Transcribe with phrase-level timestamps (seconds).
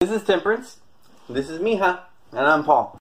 [0.00, 0.78] This is Temperance.
[1.28, 2.00] This is Mija.
[2.32, 2.99] And I'm Paul.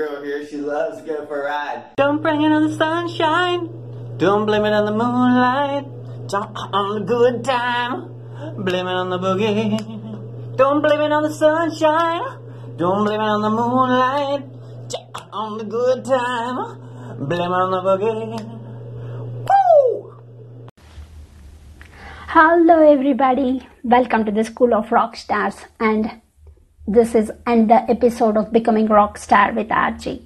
[0.00, 1.84] Girl here, she loves to go for a ride.
[1.98, 3.68] Don't bring it on the sunshine.
[4.16, 5.84] Don't blame it on the moonlight.
[6.26, 8.08] Don't uh, on the good time.
[8.64, 10.56] Blame it on the boogie.
[10.56, 12.22] Don't blame it on the sunshine.
[12.78, 14.42] Don't blame it on the moonlight.
[14.88, 17.28] Just uh, on the good time.
[17.28, 18.40] Blame it on the boogie.
[19.50, 20.14] Woo!
[22.28, 23.68] Hello, everybody.
[23.84, 26.22] Welcome to the School of Rock Stars, and
[26.92, 30.24] this is another episode of Becoming Rock Star with RG.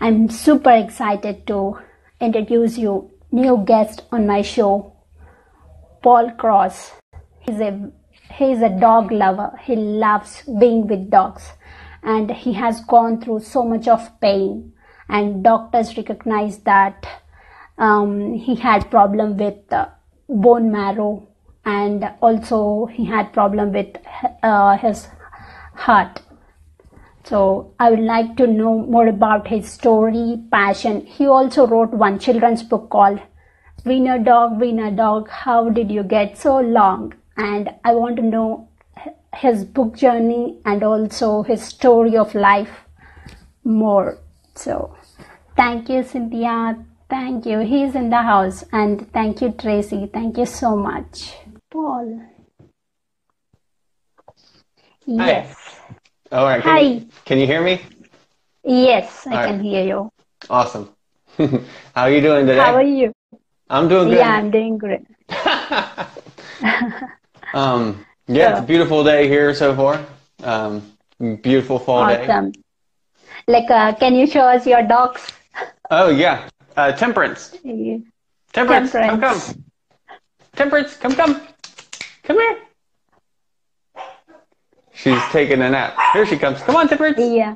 [0.00, 1.78] I'm super excited to
[2.18, 4.94] introduce you new guest on my show,
[6.02, 6.92] Paul Cross.
[7.40, 7.92] He's a
[8.32, 9.52] he's a dog lover.
[9.62, 11.52] He loves being with dogs,
[12.02, 14.72] and he has gone through so much of pain.
[15.10, 17.06] And doctors recognized that
[17.76, 19.88] um, he had problem with uh,
[20.30, 21.28] bone marrow
[21.66, 23.96] and also he had problem with
[24.42, 25.08] uh, his
[25.86, 26.20] heart.
[27.24, 27.40] So
[27.78, 31.00] i would like to know more about his story passion.
[31.06, 33.20] He also wrote one children's book called
[33.84, 37.14] wiener dog wiener dog how did you get so long?
[37.36, 38.68] And i want to know
[39.34, 42.80] his book journey and also his story of life
[43.64, 44.18] more.
[44.54, 44.96] So
[45.56, 46.84] thank you cynthia.
[47.08, 47.60] Thank you.
[47.60, 48.64] He's in the house.
[48.72, 50.08] And thank you tracy.
[50.12, 51.34] Thank you so much.
[51.70, 52.22] Paul
[55.10, 55.80] yes
[56.32, 56.62] All right.
[56.62, 56.80] Can Hi.
[56.80, 57.80] You, can you hear me?
[58.64, 59.60] yes i All can right.
[59.60, 60.10] hear you
[60.50, 60.90] Awesome.
[61.38, 62.60] How are you doing today?
[62.60, 63.12] how are you
[63.70, 64.18] I'm doing good.
[64.18, 65.06] yeah i'm doing great
[67.52, 70.04] um, yeah, it's a beautiful day here so far.
[70.42, 70.92] Um,
[71.42, 72.26] beautiful fall day.
[72.26, 72.52] awesome
[73.46, 75.32] like uh, can you show us your dogs
[75.90, 77.56] Oh yeah, uh, Temperance.
[78.52, 79.40] Temperance, come come.
[79.40, 79.54] Temperance.
[80.56, 81.40] Temperance, come come.
[82.24, 82.58] Come here.
[85.02, 85.96] She's taking a nap.
[86.12, 86.60] Here she comes.
[86.62, 87.18] Come on, Temperance.
[87.18, 87.54] yeah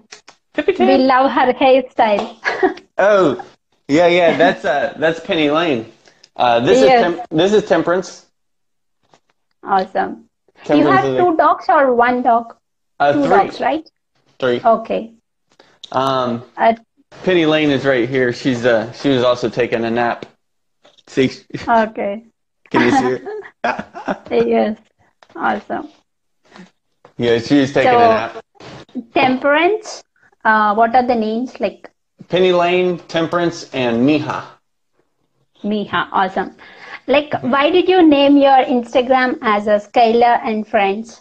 [0.54, 2.36] Tippy we love her hairstyle
[2.98, 3.44] Oh,
[3.88, 4.36] yeah, yeah.
[4.36, 5.92] That's uh, that's Penny Lane.
[6.36, 7.14] Uh, this Yes.
[7.14, 8.26] is this is Temperance.
[9.62, 10.28] awesome
[10.72, 12.54] you have two dogs or one dog
[13.00, 13.88] uh, two three, dogs right
[14.38, 14.60] three.
[14.64, 15.12] okay
[15.92, 16.74] Um, uh,
[17.24, 18.32] Penny Lane is right here.
[18.32, 20.26] She's uh, she was also taking a nap.
[21.06, 21.30] See,
[21.68, 22.24] okay
[22.70, 23.20] can you see her?
[24.30, 24.76] yes
[25.36, 25.88] awesome
[27.16, 28.44] yeah, she's taking So- a nap.
[29.14, 30.04] temperance
[30.44, 31.90] uh, what are the names like
[32.28, 34.44] Penny Lane, Temperance, and Mija.
[35.62, 36.56] Miha, awesome.
[37.06, 41.20] Like, why did you name your Instagram as a Skylar and Friends?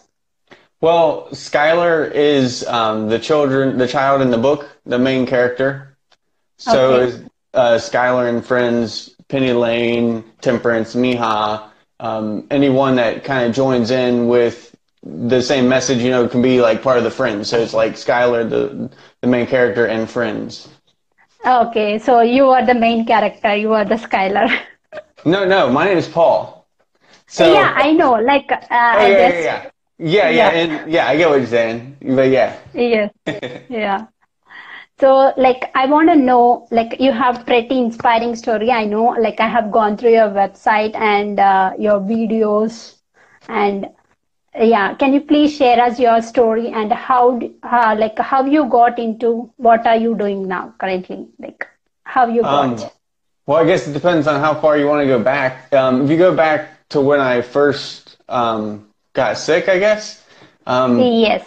[0.79, 5.97] Well, Skylar is um, the children, the child in the book, the main character.
[6.57, 7.07] So Okay.
[7.09, 7.23] is
[7.53, 11.63] uh, Skylar and friends, Penny Lane, Temperance, Mija,
[11.99, 14.72] um, anyone that kind of joins in with
[15.03, 17.49] the same message, you know, can be like part of the friends.
[17.49, 18.89] So it's like Skylar, the
[19.21, 20.69] the main character, and friends.
[21.45, 23.55] Okay, so you are the main character.
[23.55, 24.49] You are the Skylar.
[25.25, 26.67] No, no, my name is Paul.
[27.27, 28.13] So yeah, I know.
[28.13, 28.57] Like, uh,
[28.93, 29.69] Oh, I yeah, yeah,
[29.99, 32.57] yeah, yeah, yeah, and yeah, I get what you're saying, but yeah.
[32.73, 33.11] yes,
[33.69, 34.07] yeah.
[34.99, 38.71] So, like, I want to know, like, you have pretty inspiring story.
[38.71, 42.95] I know, like, I have gone through your website and uh, your videos,
[43.47, 43.87] and
[44.59, 48.99] yeah, can you please share us your story and how, uh, like, how you got
[48.99, 51.27] into what are you doing now currently?
[51.39, 51.67] Like,
[52.03, 52.93] how you Um, got?
[53.45, 55.73] Well, I guess it depends on how far you want to go back.
[55.73, 60.23] Um, if you go back to when I first um, got sick, I guess.
[60.65, 61.45] Um, yes.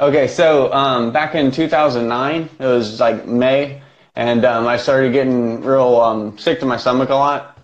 [0.00, 3.82] okay, so um, back in 2009, it was like May,
[4.16, 7.58] and um, I started getting real um, sick to my stomach a lot,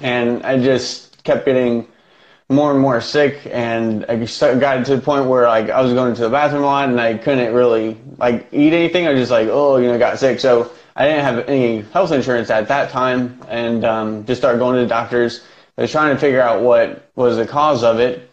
[0.00, 1.86] and I just kept getting
[2.50, 6.14] more and more sick, and I got to the point where like I was going
[6.14, 9.06] to the bathroom a lot, and I couldn't really like eat anything.
[9.06, 10.40] I was just like, oh, you know, got sick.
[10.40, 14.76] So I didn't have any health insurance at that time, and um, just started going
[14.76, 15.42] to the doctors.
[15.78, 18.30] I was trying to figure out what was the cause of it.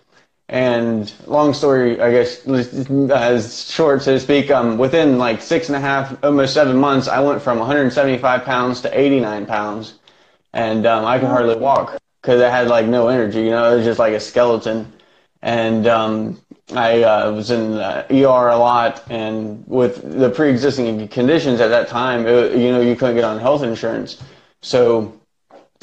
[0.50, 5.78] And long story, I guess, as short, so to speak, um, within like six and
[5.78, 9.94] a half, almost seven months, I went from 175 pounds to 89 pounds.
[10.52, 13.78] And um, I could hardly walk because I had like no energy, you know, it
[13.78, 14.92] was just like a skeleton.
[15.42, 16.40] And um,
[16.74, 22.28] I uh, was in ER a lot, and with the pre-existing conditions at that time,
[22.28, 24.22] it, you know, you couldn't get on health insurance.
[24.62, 25.20] So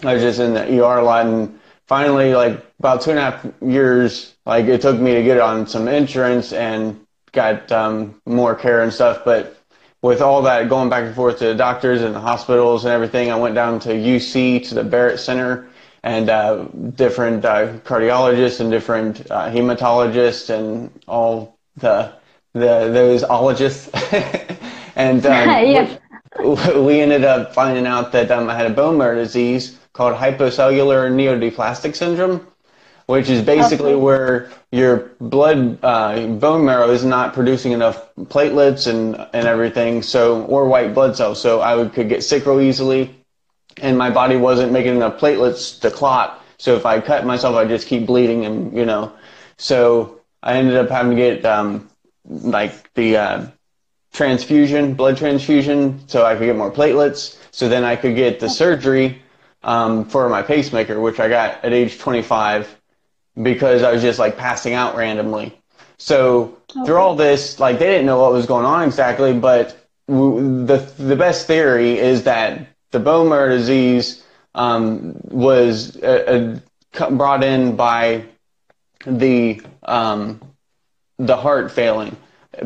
[0.05, 3.23] I was just in the ER a lot, and finally, like about two and a
[3.23, 8.55] half years, like it took me to get on some insurance and got um, more
[8.55, 9.25] care and stuff.
[9.25, 9.61] But
[10.03, 13.33] with all that going back and forth to the doctors and the hospitals and everything,
[13.33, 15.68] I went down to UC to the Barrett Center
[16.03, 16.65] and uh,
[16.95, 22.13] different uh, cardiologists and different uh, hematologists and all the
[22.53, 23.89] the those ologists.
[24.97, 25.99] and um, yeah.
[26.39, 30.15] we, we, ended up finding out that um, I had a bone marrow disease called
[30.15, 32.47] hypocellular myelodysplastic syndrome,
[33.07, 34.01] which is basically okay.
[34.01, 40.45] where your blood uh, bone marrow is not producing enough platelets and and everything, so
[40.45, 41.41] or white blood cells.
[41.41, 43.18] So I would, could get sick real easily
[43.83, 46.45] and my body wasn't making enough platelets to clot.
[46.59, 49.13] So if I cut myself, I'd just keep bleeding, and you know,
[49.57, 51.89] so I ended up having to get um,
[52.25, 53.47] like the uh,
[54.13, 57.39] transfusion, blood transfusion, so I could get more platelets.
[57.51, 59.23] So then I could get the surgery
[59.63, 62.77] um, for my pacemaker, which I got at age 25
[63.43, 65.59] because I was just like passing out randomly.
[65.99, 66.87] So okay.
[66.87, 69.77] through all this, like they didn't know what was going on exactly, but
[70.07, 74.25] the the best theory is that the bone marrow disease
[74.55, 76.59] um, was uh,
[76.99, 78.25] uh, brought in by
[79.07, 80.41] the um,
[81.19, 82.17] the heart failing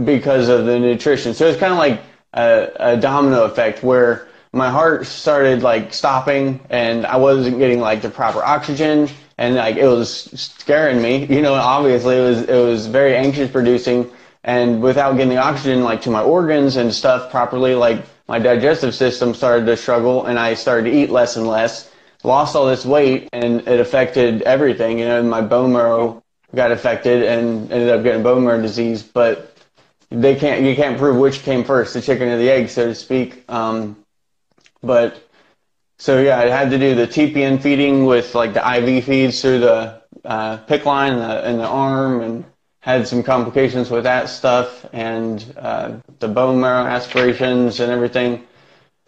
[0.05, 1.35] because of the nutrition.
[1.35, 2.01] So it's kind of like
[2.33, 8.03] a, a, domino effect where my heart started like stopping and I wasn't getting like
[8.03, 9.09] the proper oxygen
[9.39, 11.27] and like it was scaring me.
[11.27, 14.11] You know, obviously it was it was very anxious producing
[14.45, 18.95] and without getting the oxygen like to my organs and stuff properly, like my digestive
[18.95, 21.93] system started to struggle and I started to eat less and less.
[22.25, 24.99] Lost all this weight and it affected everything.
[24.99, 26.25] You know, my bone marrow
[26.55, 29.03] got affected and ended up getting bone marrow disease.
[29.03, 29.55] But
[30.09, 32.95] they can't, you can't prove which came first, the chicken or the egg, so to
[32.95, 33.45] speak.
[33.51, 34.03] Um,
[34.83, 35.29] but
[35.99, 39.59] so yeah, I had to do the TPN feeding with like the IV feeds through
[39.59, 42.45] the uh, PICC line in the, in the arm and
[42.83, 48.45] had some complications with that stuff and uh, the bone marrow aspirations and everything.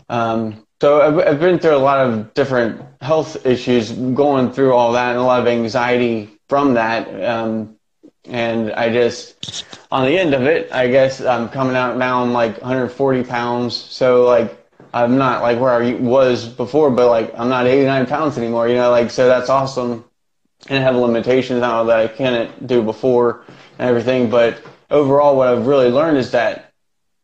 [0.08, 4.92] Um, so I've, I've, been through a lot of different health issues going through all
[4.92, 7.08] that and a lot of anxiety from that.
[7.24, 7.76] Um,
[8.26, 12.22] and I just, on the end of it, I guess I'm coming out now.
[12.22, 13.74] I'm like 140 pounds.
[13.74, 14.56] So like,
[14.92, 18.76] I'm not like where I was before, but like I'm not 89 pounds anymore, you
[18.76, 20.04] know, like, so that's awesome.
[20.68, 23.44] And I have limitations now that I couldn't do before
[23.78, 24.30] and everything.
[24.30, 26.72] But overall, what I've really learned is that,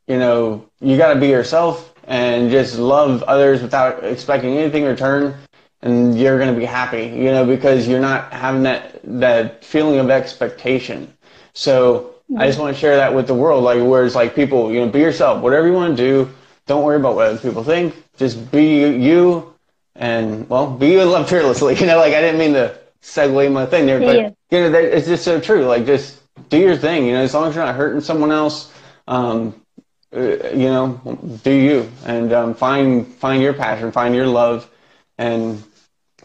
[0.06, 4.90] you know, you got to be yourself and just love others without expecting anything in
[4.90, 5.34] return.
[5.82, 9.98] And you're going to be happy, you know, because you're not having that, that feeling
[9.98, 11.10] of expectation.
[11.54, 14.72] So I just want to share that with the world, like where it's like people,
[14.72, 16.30] you know, be yourself, whatever you want to do.
[16.66, 17.94] Don't worry about what other people think.
[18.16, 19.52] Just be you
[19.96, 21.74] and well, be you and love fearlessly.
[21.80, 24.30] You know, like I didn't mean to segue my thing there, but yeah.
[24.50, 25.64] you know, that, it's just so true.
[25.64, 27.06] Like just do your thing.
[27.06, 28.72] You know, as long as you're not hurting someone else,
[29.06, 29.60] um,
[30.14, 34.68] uh, you know, do you and um, find find your passion, find your love,
[35.18, 35.62] and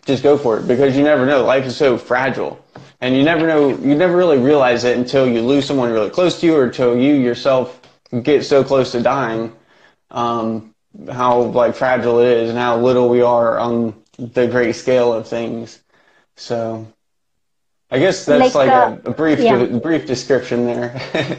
[0.05, 1.43] just go for it because you never know.
[1.43, 2.63] Life is so fragile,
[3.01, 3.69] and you never know.
[3.69, 6.97] You never really realize it until you lose someone really close to you, or until
[6.97, 7.81] you yourself
[8.23, 9.55] get so close to dying.
[10.11, 10.73] Um,
[11.11, 15.27] how like fragile it is, and how little we are on the great scale of
[15.27, 15.81] things.
[16.37, 16.87] So
[17.95, 19.57] I guess that's like, like uh, a, a, brief yeah.
[19.57, 20.91] de- brief description there.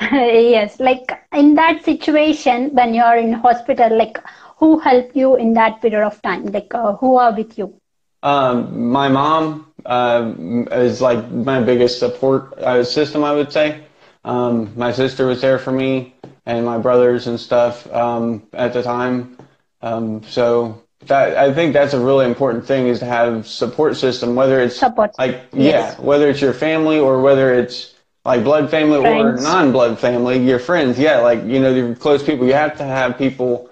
[0.00, 4.18] yes, like in that situation when you're in hospital, like
[4.56, 6.46] who helped you in that period of time?
[6.46, 7.74] Like uh, who are with you?
[8.22, 10.32] Um, my mom uh,
[10.70, 13.84] is like my biggest support uh, system, I would say.
[14.24, 16.14] Um, my sister was there for me
[16.46, 19.36] and my brothers and stuff um, at the time.
[19.82, 24.34] Um, so that I think that's a really important thing is to have support system,
[24.34, 25.16] whether it's support.
[25.18, 25.96] like yes.
[25.98, 27.94] yeah, whether it's your family or whether it's
[28.24, 29.40] like blood family friends.
[29.40, 30.98] or non-blood family, your friends.
[30.98, 32.46] Yeah, like you know, your close people.
[32.46, 33.70] You have to have people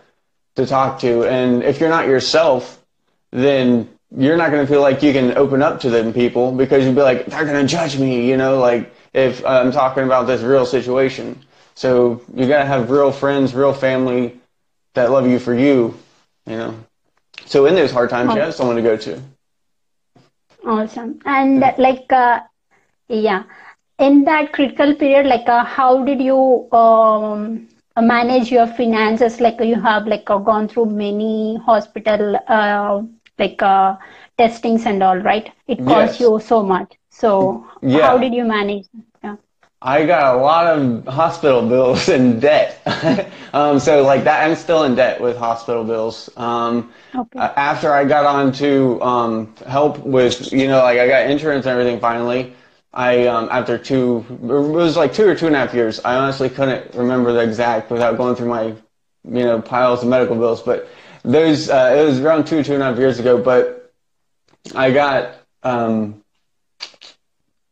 [0.57, 2.83] to talk to, and if you're not yourself,
[3.31, 6.85] then you're not going to feel like you can open up to them people because
[6.85, 10.27] you'll be like, they're going to judge me, you know, like if I'm talking about
[10.27, 11.41] this real situation.
[11.75, 14.41] So you got to have real friends, real family
[14.95, 15.97] that love you for you,
[16.47, 16.75] you know.
[17.47, 19.23] So in those hard times, you have someone to go to.
[20.65, 21.21] Awesome.
[21.25, 22.41] And like, uh,
[23.09, 23.45] yeah,
[23.99, 27.69] in that critical period, like, uh, how did you um,
[27.99, 29.41] manage your finances?
[29.41, 33.03] Like, you have like uh, gone through many hospital uh,
[33.39, 33.97] like uh,
[34.39, 35.51] testings and all, right?
[35.67, 36.21] It cost yes.
[36.21, 36.93] you so much.
[37.11, 38.07] So yeah.
[38.07, 38.87] how did you manage?
[39.83, 42.81] I got a lot of hospital bills and debt.
[43.55, 46.29] um, so like that, I'm still in debt with hospital bills.
[46.37, 47.39] Um, okay.
[47.39, 51.73] After I got on to um, help with, you know, like I got insurance and
[51.73, 52.55] everything finally.
[52.93, 56.01] I um, after two, it was like two or two and a half years.
[56.01, 60.35] I honestly couldn't remember the exact without going through my, you know, piles of medical
[60.35, 60.61] bills.
[60.61, 60.89] But
[61.23, 63.93] those uh, it was around two two and a half years ago, but
[64.75, 66.20] I got um,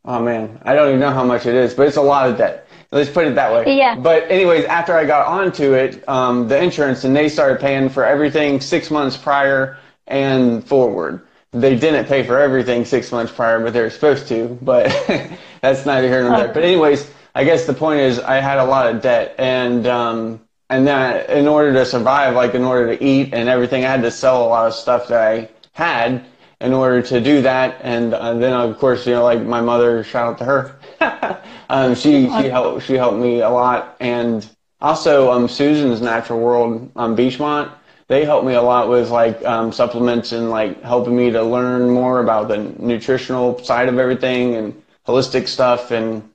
[0.09, 2.39] oh man, I don't even know how much it is, but it's a lot of
[2.39, 2.67] debt.
[2.91, 3.77] Let's put it that way.
[3.77, 3.95] Yeah.
[3.95, 8.05] But anyways, after I got onto it, um, the insurance and they started paying for
[8.05, 11.27] everything six months prior and forward.
[11.53, 14.59] They didn't pay for everything six months prior, but they were supposed to.
[14.63, 14.87] But
[15.61, 16.53] that's neither here nor there.
[16.55, 20.41] But anyways, I guess the point is I had a lot of debt and um,
[20.71, 24.03] and then in order to survive, like in order to eat and everything, I had
[24.03, 26.25] to sell a lot of stuff that I had
[26.61, 27.81] in order to do that.
[27.83, 31.43] And uh, then of course, you know, like my mother, shout out to her.
[31.71, 34.49] um, she she helped she helped me a lot, and
[34.81, 37.73] also um, Susan's Natural World on um, Beechmont.
[38.09, 41.91] They helped me a lot with like um, supplements and like helping me to learn
[41.91, 46.29] more about the nutritional side of everything and holistic stuff, and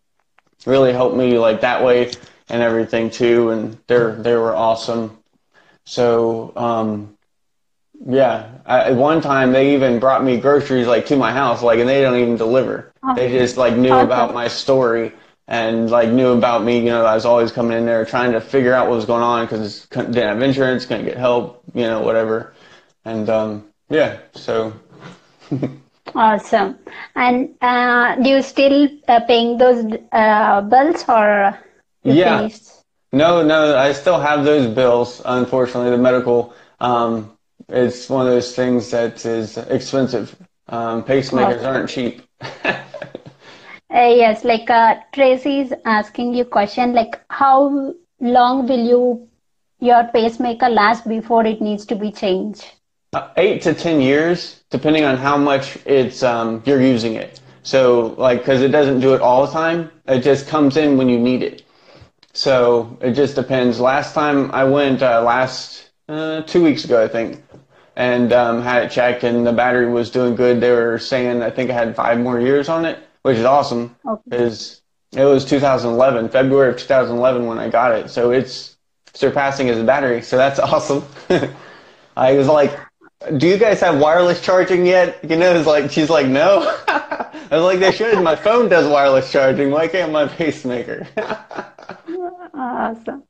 [0.65, 2.11] really helped me like that way
[2.49, 5.17] and everything too, and they're they were awesome.
[5.85, 7.17] So um,
[8.05, 11.79] yeah, I, at one time they even brought me groceries like to my house, like,
[11.79, 12.93] and they don't even deliver.
[13.03, 13.15] Oh.
[13.15, 14.05] They just like knew awesome.
[14.05, 15.13] about my story
[15.47, 16.79] and like knew about me.
[16.79, 19.23] You know, I was always coming in there trying to figure out what was going
[19.23, 22.53] on because didn't have insurance, couldn't get help, you know, whatever.
[23.05, 24.73] And um, yeah, so.
[26.15, 26.77] awesome.
[27.15, 31.59] And uh, do you still uh, paying those uh, bills or?
[32.03, 32.39] yeah.
[32.39, 32.69] Finished?
[33.11, 35.21] No, no, I still have those bills.
[35.23, 37.32] Unfortunately, the medical, um,
[37.73, 40.35] it's one of those things that is expensive.
[40.69, 41.65] Um, pacemakers okay.
[41.65, 42.21] aren't cheap.
[42.41, 42.79] uh,
[43.89, 49.27] yes, like uh, Tracy's asking you question, like how long will you
[49.79, 52.63] your pacemaker last before it needs to be changed?
[53.11, 57.41] Uh, eight to ten years, depending on how much it's um, you're using it.
[57.63, 61.09] So, like, because it doesn't do it all the time, it just comes in when
[61.09, 61.63] you need it.
[62.33, 63.79] So it just depends.
[63.79, 67.42] Last time I went, uh, last uh, two weeks ago, I think,
[67.95, 70.59] and um, had it checked, and the battery was doing good.
[70.59, 73.95] They were saying I think I had five more years on it, which is awesome.
[74.25, 74.81] Because
[75.13, 75.23] okay.
[75.23, 78.77] it was 2011, February of 2011 when I got it, so it's
[79.13, 80.21] surpassing as a battery.
[80.21, 81.03] So that's awesome.
[82.17, 82.77] I was like,
[83.37, 87.57] "Do you guys have wireless charging yet?" You know, it's like she's like, "No." I
[87.57, 88.21] was like, "They should.
[88.23, 89.69] My phone does wireless charging.
[89.69, 91.07] Why can't my pacemaker?"
[92.55, 93.23] awesome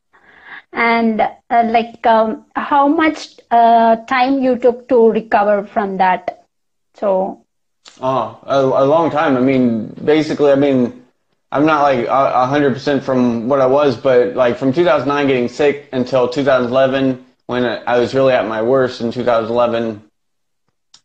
[0.74, 6.46] and uh, like um, how much uh, time you took to recover from that?
[6.96, 7.46] So
[8.02, 9.38] oh a, a, long time.
[9.38, 11.06] I mean basically i mean
[11.52, 15.48] i'm not like a hundred percent from what i was but like from 2009 getting
[15.48, 20.02] sick until 2011 when i was really at my worst in 2011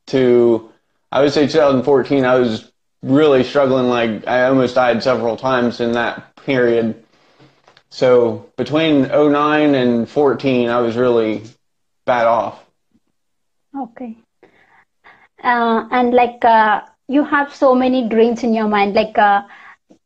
[0.07, 0.71] to
[1.13, 2.73] i would say 2014 i was
[3.03, 3.89] really struggling.
[3.89, 7.05] Like i almost died several times in that period
[7.91, 11.43] so between 09 and 14, I was really
[12.05, 12.65] bad off.
[13.77, 14.17] Okay.
[15.43, 19.43] Uh, and like uh, you have so many dreams in your mind, like uh,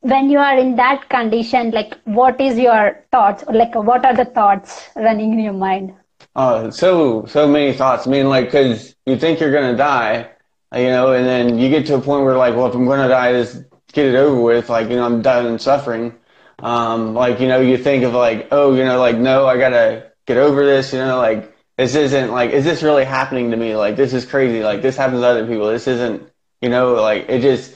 [0.00, 3.44] when you are in that condition, like what is your thoughts?
[3.48, 5.94] Like what are the thoughts running in your mind?
[6.36, 8.06] Oh, so so many thoughts.
[8.06, 10.28] I mean, like because you think you're gonna die,
[10.74, 13.08] you know, and then you get to a point where like, well, if I'm gonna
[13.08, 14.68] die, just get it over with.
[14.68, 16.14] Like, you know, I'm done and suffering.
[16.62, 20.12] Um, like, you know, you think of like, oh, you know, like, no, I gotta
[20.26, 23.74] get over this, you know, like, this isn't like, is this really happening to me?
[23.74, 24.62] Like, this is crazy.
[24.62, 25.66] Like, this happens to other people.
[25.68, 27.74] This isn't, you know, like, it just,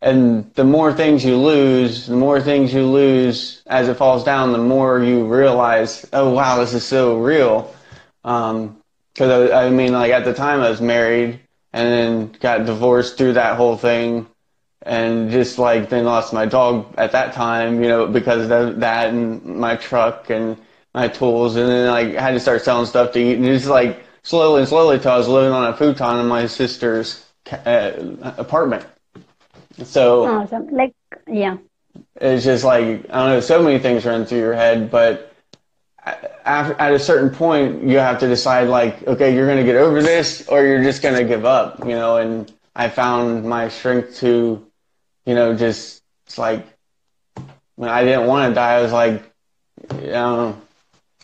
[0.00, 4.52] and the more things you lose, the more things you lose as it falls down,
[4.52, 7.74] the more you realize, oh, wow, this is so real.
[8.22, 8.80] Um,
[9.16, 11.40] cause I, I mean, like, at the time I was married
[11.72, 14.28] and then got divorced through that whole thing
[14.82, 19.08] and just like then lost my dog at that time, you know, because of that
[19.08, 20.56] and my truck and
[20.94, 23.66] my tools, and then like I had to start selling stuff to eat, and just
[23.66, 27.92] like slowly and slowly till I was living on a futon in my sister's uh,
[28.36, 28.86] apartment.
[29.84, 30.68] So awesome.
[30.70, 30.94] Like,
[31.26, 31.58] yeah.
[32.16, 33.40] It's just like I don't know.
[33.40, 35.32] So many things run through your head, but
[36.44, 40.02] at a certain point, you have to decide like, okay, you're going to get over
[40.02, 41.80] this, or you're just going to give up.
[41.80, 44.64] You know, and I found my strength to,
[45.28, 46.66] you know, just it's like
[47.76, 49.22] when I didn't want to die, I was like,
[50.06, 50.60] know,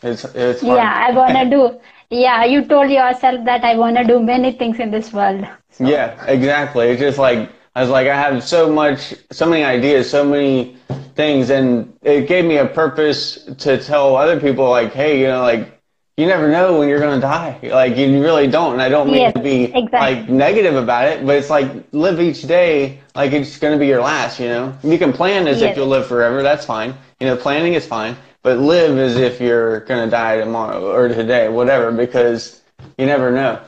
[0.03, 0.77] it's it's hard.
[0.77, 1.81] Yeah, I want to do.
[2.11, 5.47] Yeah, you told yourself that I want to do many things in this world.
[5.71, 5.89] So.
[5.89, 6.89] Yeah, exactly.
[6.89, 10.77] It's just like I was like, I have so much, so many ideas, so many
[11.17, 15.43] things, and it gave me a purpose to tell other people, like, hey, you know,
[15.43, 15.81] like,
[16.17, 17.59] you never know when you're going to die.
[17.63, 18.75] Like, you really don't.
[18.75, 19.99] And I don't mean yes, to be exactly.
[19.99, 23.87] like negative about it, but it's like live each day like it's going to be
[23.87, 24.77] your last, you know?
[24.83, 25.71] You can plan as yes.
[25.71, 26.43] if you'll live forever.
[26.43, 26.95] That's fine.
[27.21, 31.09] You know, planning is fine, but live as if you're going to die tomorrow or
[31.09, 32.63] today, whatever, because
[32.99, 33.61] you never know.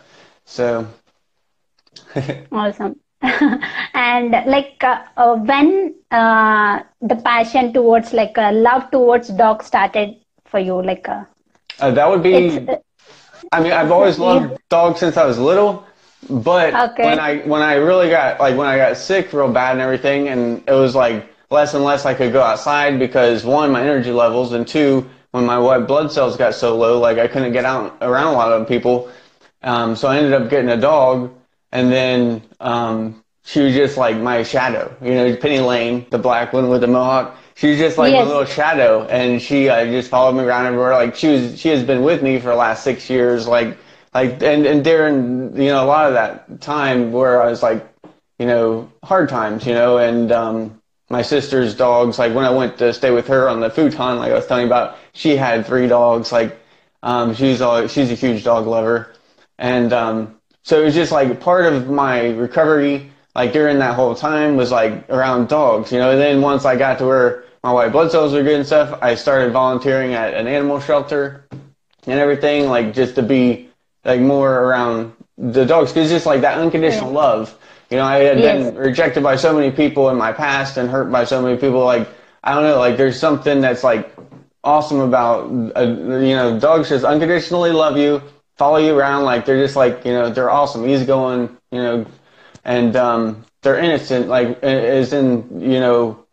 [0.44, 0.86] So.
[2.52, 3.00] awesome.
[3.94, 10.16] and like uh, uh, when uh, the passion towards like uh, love towards dogs started
[10.44, 11.08] for you like
[11.80, 12.66] uh, that would be
[13.52, 15.86] i mean i've always loved dogs since i was little
[16.28, 17.04] but okay.
[17.04, 20.28] when i when i really got like when i got sick real bad and everything
[20.28, 24.10] and it was like less and less i could go outside because one my energy
[24.10, 27.64] levels and two when my white blood cells got so low like i couldn't get
[27.64, 29.10] out around a lot of people
[29.62, 31.32] um, so i ended up getting a dog
[31.72, 34.94] and then um, she was just like my shadow.
[35.00, 37.36] You know, Penny Lane, the black one with the mohawk.
[37.56, 38.22] She was just like yes.
[38.22, 40.92] my little shadow, and she uh, just followed me around everywhere.
[40.92, 43.48] Like she was, she has been with me for the last six years.
[43.48, 43.78] Like,
[44.12, 47.88] like, and and during you know a lot of that time where I was like,
[48.38, 52.18] you know, hard times, you know, and um, my sister's dogs.
[52.18, 54.66] Like when I went to stay with her on the futon, like I was telling
[54.66, 56.32] you about, she had three dogs.
[56.32, 56.58] Like,
[57.02, 59.14] um, she's all, she's a huge dog lover,
[59.56, 64.14] and um, so it was just like part of my recovery, like during that whole
[64.14, 66.10] time, was like around dogs, you know.
[66.10, 68.96] And then once I got to where my white blood cells were good and stuff,
[69.02, 73.68] I started volunteering at an animal shelter and everything, like just to be
[74.04, 77.18] like more around the dogs, because just like that unconditional yeah.
[77.18, 77.58] love.
[77.90, 78.70] You know, I had yes.
[78.70, 81.82] been rejected by so many people in my past and hurt by so many people.
[81.82, 82.08] Like
[82.44, 84.14] I don't know, like there's something that's like
[84.62, 88.22] awesome about uh, you know dogs just unconditionally love you
[88.56, 92.04] follow you around like they're just like you know they're awesome easygoing you know
[92.64, 96.25] and um they're innocent like as in you know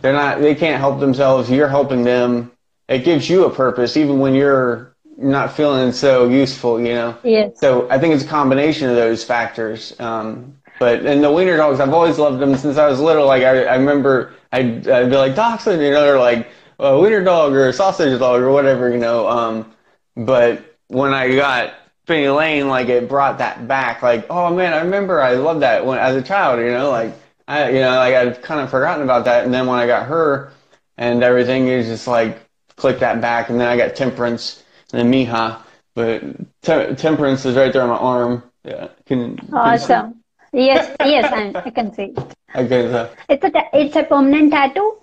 [0.00, 2.50] they're not they can't help themselves you're helping them
[2.88, 7.58] it gives you a purpose even when you're not feeling so useful you know yes.
[7.60, 11.80] so i think it's a combination of those factors um but and the wiener dogs
[11.80, 15.16] i've always loved them since i was little like i, I remember I'd, I'd be
[15.16, 18.90] like dachshund you know they're like a wiener dog or a sausage dog or whatever
[18.90, 19.72] you know um
[20.16, 21.74] but when I got
[22.06, 24.02] Penny Lane, like it brought that back.
[24.02, 26.58] Like, oh man, I remember I loved that when as a child.
[26.60, 27.14] You know, like
[27.48, 29.44] I, you know, like I'd kind of forgotten about that.
[29.44, 30.52] And then when I got her
[30.98, 32.38] and everything, is just like
[32.76, 33.48] click that back.
[33.48, 35.58] And then I got Temperance and then Mija.
[35.94, 36.22] But
[36.62, 38.42] te- Temperance is right there on my arm.
[38.64, 39.38] Yeah, can.
[39.52, 40.12] Awesome.
[40.52, 42.14] Can yes, yes, I, I can see.
[42.54, 44.98] Okay, so it's a it's a permanent tattoo.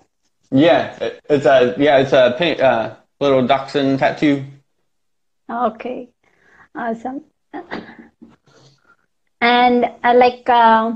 [0.50, 4.44] Yeah, it, it's a yeah, it's a pink, uh, little dachshund tattoo.
[5.50, 6.08] Okay,
[6.74, 7.24] awesome.
[9.40, 10.94] And uh, like uh,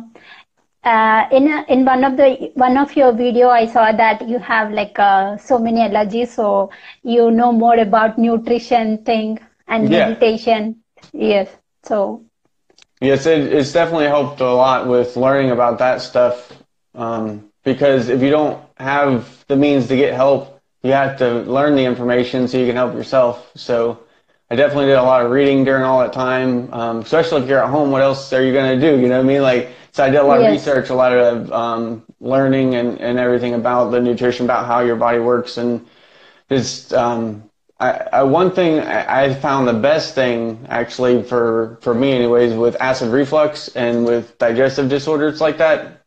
[0.85, 4.39] uh, in a, in one of the one of your video, I saw that you
[4.39, 6.71] have like uh, so many allergies, so
[7.03, 9.39] you know more about nutrition thing
[9.69, 10.09] and yeah.
[10.09, 10.77] meditation.
[11.13, 11.49] Yes,
[11.83, 12.25] so.
[13.01, 16.53] Yes, it, it's definitely helped a lot with learning about that stuff.
[16.95, 21.77] Um, because if you don't have the means to get help, you have to learn
[21.77, 23.51] the information so you can help yourself.
[23.55, 24.01] So
[24.51, 27.63] I definitely did a lot of reading during all that time, um, especially if you're
[27.63, 27.93] at home.
[27.93, 29.01] What else are you going to do?
[29.01, 29.43] You know what I mean?
[29.43, 30.49] Like, so I did a lot yes.
[30.49, 34.81] of research, a lot of um, learning and, and everything about the nutrition, about how
[34.81, 35.57] your body works.
[35.57, 35.87] And
[36.49, 41.95] just um, I, I, one thing I, I found the best thing actually for, for
[41.95, 46.03] me anyways with acid reflux and with digestive disorders like that,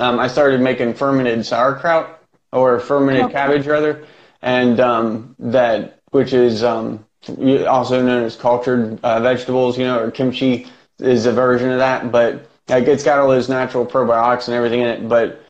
[0.00, 2.20] um, I started making fermented sauerkraut
[2.52, 3.32] or fermented okay.
[3.32, 4.04] cabbage rather.
[4.42, 10.10] And um, that, which is, um, also known as cultured uh, vegetables, you know, or
[10.10, 10.66] kimchi
[10.98, 14.80] is a version of that, but like it's got all those natural probiotics and everything
[14.80, 15.08] in it.
[15.08, 15.42] But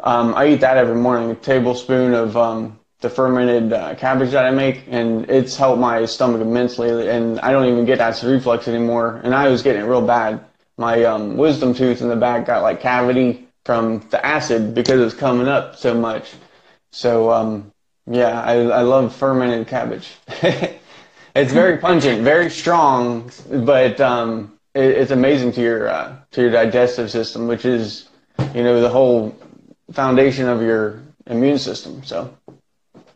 [0.00, 4.44] um, I eat that every morning, a tablespoon of um, the fermented uh, cabbage that
[4.44, 7.08] I make, and it's helped my stomach immensely.
[7.08, 10.44] And I don't even get acid reflux anymore, and I was getting it real bad.
[10.76, 15.04] My um, wisdom tooth in the back got like cavity from the acid because it
[15.04, 16.32] was coming up so much.
[16.90, 17.72] So um,
[18.06, 20.10] yeah, I, I love fermented cabbage.
[21.34, 26.50] It's very pungent, very strong, but um, it, it's amazing to your uh, to your
[26.50, 28.08] digestive system, which is
[28.54, 29.36] you know the whole
[29.92, 32.02] foundation of your immune system.
[32.04, 32.34] So.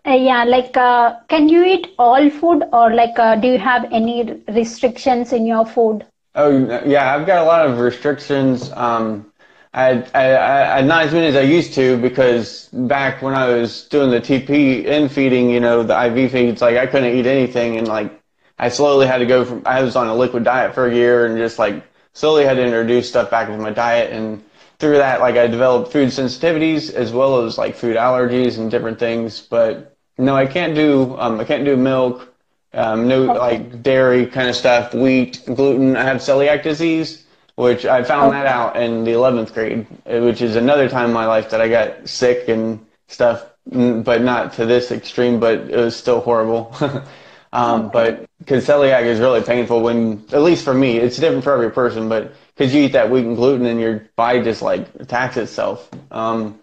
[0.06, 3.86] Uh, yeah, like uh, can you eat all food or like uh, do you have
[3.90, 6.04] any restrictions in your food?
[6.34, 6.50] Oh
[6.84, 8.70] yeah, I've got a lot of restrictions.
[8.72, 9.32] Um,
[9.74, 13.88] I, I, I, not as many as I used to because back when I was
[13.88, 17.88] doing the TPN feeding, you know, the IV feeds, like I couldn't eat anything and
[17.88, 18.22] like
[18.56, 21.26] I slowly had to go from, I was on a liquid diet for a year
[21.26, 24.44] and just like slowly had to introduce stuff back into my diet and
[24.78, 29.00] through that, like I developed food sensitivities as well as like food allergies and different
[29.00, 29.40] things.
[29.40, 32.32] But no, I can't do, um, I can't do milk,
[32.74, 35.96] um, no like dairy kind of stuff, wheat, gluten.
[35.96, 37.23] I have celiac disease
[37.56, 41.26] which I found that out in the 11th grade, which is another time in my
[41.26, 45.94] life that I got sick and stuff, but not to this extreme, but it was
[45.96, 46.74] still horrible.
[47.52, 51.52] um, but because celiac is really painful when, at least for me, it's different for
[51.54, 54.88] every person, but because you eat that wheat and gluten and your body just like
[54.98, 55.88] attacks itself.
[56.10, 56.58] Um,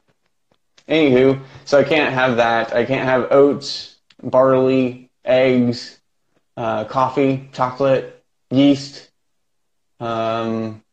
[0.87, 2.73] anywho, so I can't have that.
[2.73, 5.99] I can't have oats, barley, eggs,
[6.57, 9.10] uh, coffee, chocolate, yeast,
[10.01, 10.83] um,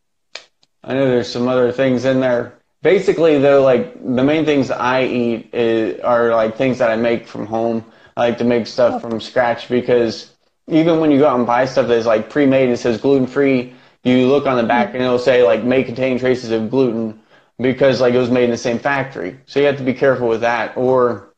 [0.84, 2.58] I know there's some other things in there.
[2.82, 7.26] Basically, though, like the main things I eat is, are like things that I make
[7.26, 7.84] from home.
[8.16, 10.32] I like to make stuff from scratch because
[10.68, 13.74] even when you go out and buy stuff that's like pre-made, it says gluten free.
[14.04, 17.20] You look on the back and it'll say like may contain traces of gluten
[17.58, 19.38] because like it was made in the same factory.
[19.46, 21.34] So you have to be careful with that, or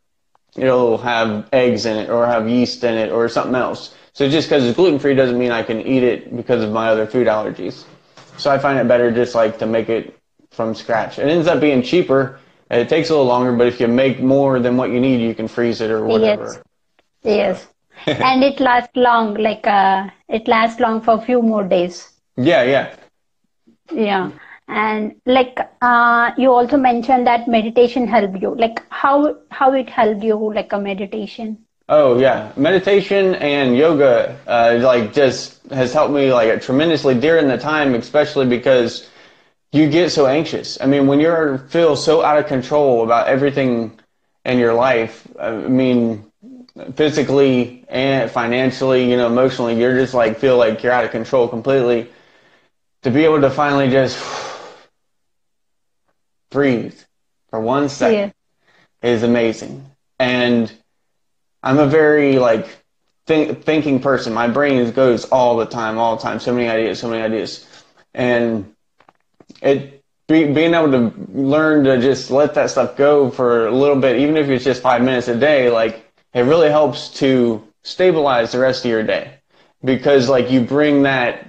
[0.57, 3.95] it'll have eggs in it, or have yeast in it, or something else.
[4.13, 6.89] So just because it's gluten free doesn't mean I can eat it because of my
[6.89, 7.85] other food allergies.
[8.37, 10.17] So I find it better just like to make it
[10.51, 11.19] from scratch.
[11.19, 12.41] It ends up being cheaper.
[12.71, 15.35] It takes a little longer, but if you make more than what you need, you
[15.35, 16.63] can freeze it or whatever.
[17.23, 17.67] Yes.
[17.67, 17.67] Yes.
[18.07, 22.09] and it lasts long, like uh, it lasts long for a few more days.
[22.37, 22.97] Yeah, yeah.
[23.93, 24.31] Yeah.
[24.69, 28.55] And like uh, you also mentioned that meditation helped you.
[28.55, 31.59] Like how how it helped you, like a meditation.
[31.93, 37.59] Oh yeah, meditation and yoga uh, like just has helped me like tremendously during the
[37.59, 39.09] time, especially because
[39.73, 40.81] you get so anxious.
[40.81, 43.99] I mean, when you feel so out of control about everything
[44.45, 46.31] in your life, I mean,
[46.95, 51.49] physically and financially, you know, emotionally, you're just like feel like you're out of control
[51.49, 52.09] completely.
[53.03, 54.17] To be able to finally just
[56.53, 56.95] breathe
[57.49, 58.33] for one second
[59.03, 59.11] yeah.
[59.11, 60.73] is amazing, and
[61.63, 62.69] I'm a very like
[63.27, 64.33] think, thinking person.
[64.33, 66.41] My brain goes all the time, all the time.
[66.41, 67.67] So many ideas, so many ideas,
[68.15, 68.75] and
[69.63, 74.01] it be, being able to learn to just let that stuff go for a little
[74.01, 78.53] bit, even if it's just five minutes a day, like it really helps to stabilize
[78.53, 79.35] the rest of your day
[79.85, 81.47] because like you bring that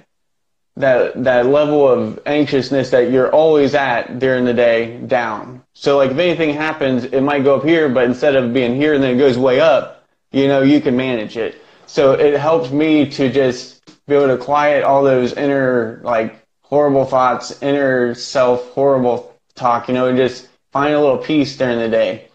[0.77, 5.61] that that level of anxiousness that you're always at during the day down.
[5.73, 8.93] So like if anything happens, it might go up here, but instead of being here
[8.93, 10.00] and then it goes way up,
[10.31, 11.61] you know, you can manage it.
[11.87, 17.05] So it helped me to just be able to quiet all those inner, like, horrible
[17.05, 21.89] thoughts, inner self, horrible talk, you know, and just find a little peace during the
[21.89, 22.29] day.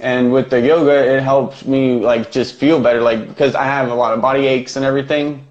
[0.00, 3.90] And with the yoga, it helps me, like, just feel better, like, because I have
[3.90, 5.46] a lot of body aches and everything,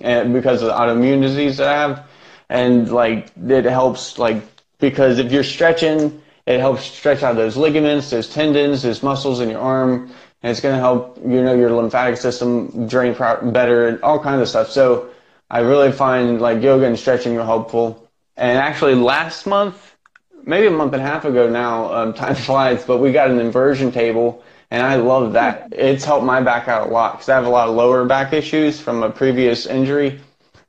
[0.00, 2.06] and because of the autoimmune disease that I have.
[2.50, 4.42] And, like, it helps, like,
[4.78, 9.50] because if you're stretching, it helps stretch out those ligaments, those tendons, those muscles in
[9.50, 10.10] your arm
[10.42, 13.14] and it's going to help you know your lymphatic system drain
[13.52, 14.70] better and all kinds of stuff.
[14.70, 15.10] So
[15.50, 18.08] I really find like yoga and stretching are helpful.
[18.36, 19.96] And actually, last month,
[20.44, 23.40] maybe a month and a half ago now, um, time flies, but we got an
[23.40, 25.72] inversion table, and I love that.
[25.72, 28.32] It's helped my back out a lot because I have a lot of lower back
[28.32, 30.20] issues from a previous injury,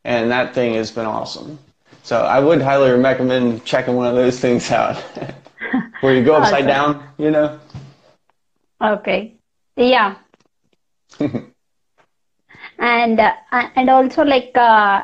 [0.03, 1.59] and that thing has been awesome.
[2.03, 4.97] So I would highly recommend checking one of those things out,
[6.01, 7.59] where you go upside down, you know.
[8.81, 9.38] Okay.
[9.79, 10.17] Yeah.
[12.79, 15.03] and uh, and also like uh,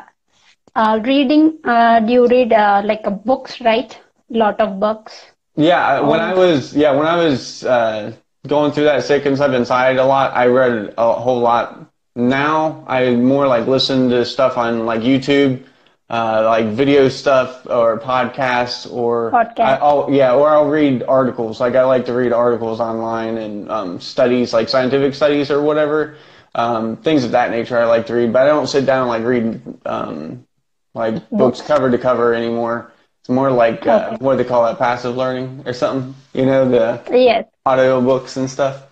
[0.74, 1.58] uh, reading.
[1.64, 3.60] Uh, do you read uh, like books?
[3.60, 3.98] Right,
[4.32, 5.24] A lot of books.
[5.56, 8.12] Yeah, when I was yeah when I was uh,
[8.46, 10.36] going through that sickness, I've inside a lot.
[10.36, 11.90] I read a whole lot.
[12.14, 15.64] Now I more like listen to stuff on like YouTube
[16.08, 20.08] uh, like video stuff or podcasts or Podcast.
[20.08, 21.60] I, yeah, or I'll read articles.
[21.60, 26.16] Like I like to read articles online and um, studies, like scientific studies or whatever,
[26.54, 27.78] um, things of that nature.
[27.78, 30.46] I like to read, but I don't sit down and like read um,
[30.94, 32.92] like books cover to cover anymore.
[33.20, 34.24] It's more like uh, okay.
[34.24, 36.14] what do they call that, passive learning or something?
[36.34, 37.46] You know, the yes.
[37.64, 38.84] audio books and stuff.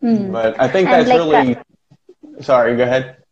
[0.00, 0.30] Mm.
[0.30, 1.54] But I think that's like really.
[1.54, 1.66] That.
[2.44, 3.23] Sorry, go ahead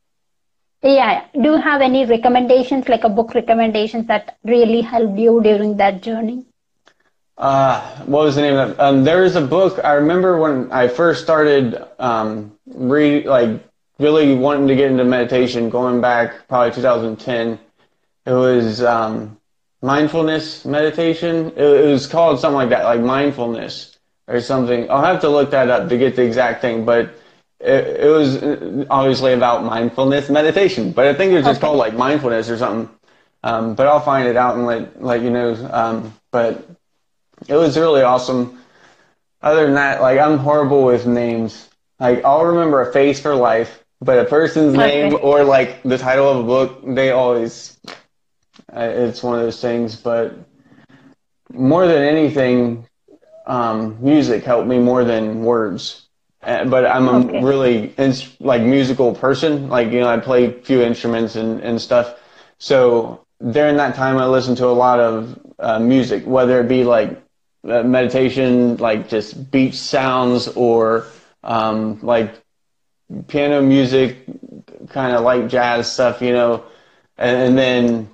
[0.83, 1.25] Yeah.
[1.35, 6.03] Do you have any recommendations, like a book recommendations that really helped you during that
[6.03, 6.45] journey?
[7.38, 8.81] Uh, what was the name of it?
[8.81, 9.81] Um, there is a book.
[9.83, 13.62] I remember when I first started um, read, like
[13.99, 17.59] really wanting to get into meditation, going back probably 2010.
[18.25, 19.38] It was um,
[19.83, 21.53] mindfulness meditation.
[21.57, 24.90] It, it, was called something like that, like mindfulness or something.
[24.90, 27.14] I'll have to look that up to get the exact thing, but
[27.62, 30.92] it, it was uh, obviously about mindfulness meditation.
[30.92, 31.66] But I think it was just okay.
[31.66, 32.94] called like mindfulness or something.
[33.44, 35.55] Um, but I'll find it out and let let you know.
[35.70, 36.68] Um, but
[37.48, 38.61] it was really awesome.
[39.42, 41.68] Other than that, like I'm horrible with names.
[41.98, 45.11] Like I'll remember a face for life, but a person's okay.
[45.11, 47.79] name or like the title of a book, they always.
[48.75, 50.35] It's one of those things, but
[51.53, 52.87] more than anything,
[53.46, 56.07] um, music helped me more than words.
[56.42, 57.42] Uh, but I'm a okay.
[57.42, 57.94] really
[58.40, 59.68] like musical person.
[59.68, 62.18] Like you know, I play a few instruments and and stuff.
[62.59, 66.85] So during that time, I listened to a lot of uh, music, whether it be
[66.85, 67.22] like
[67.64, 71.07] uh, meditation, like just beach sounds or
[71.44, 72.35] um, like
[73.28, 74.18] piano music,
[74.88, 76.64] kind of like jazz stuff, you know.
[77.18, 78.09] And, and, then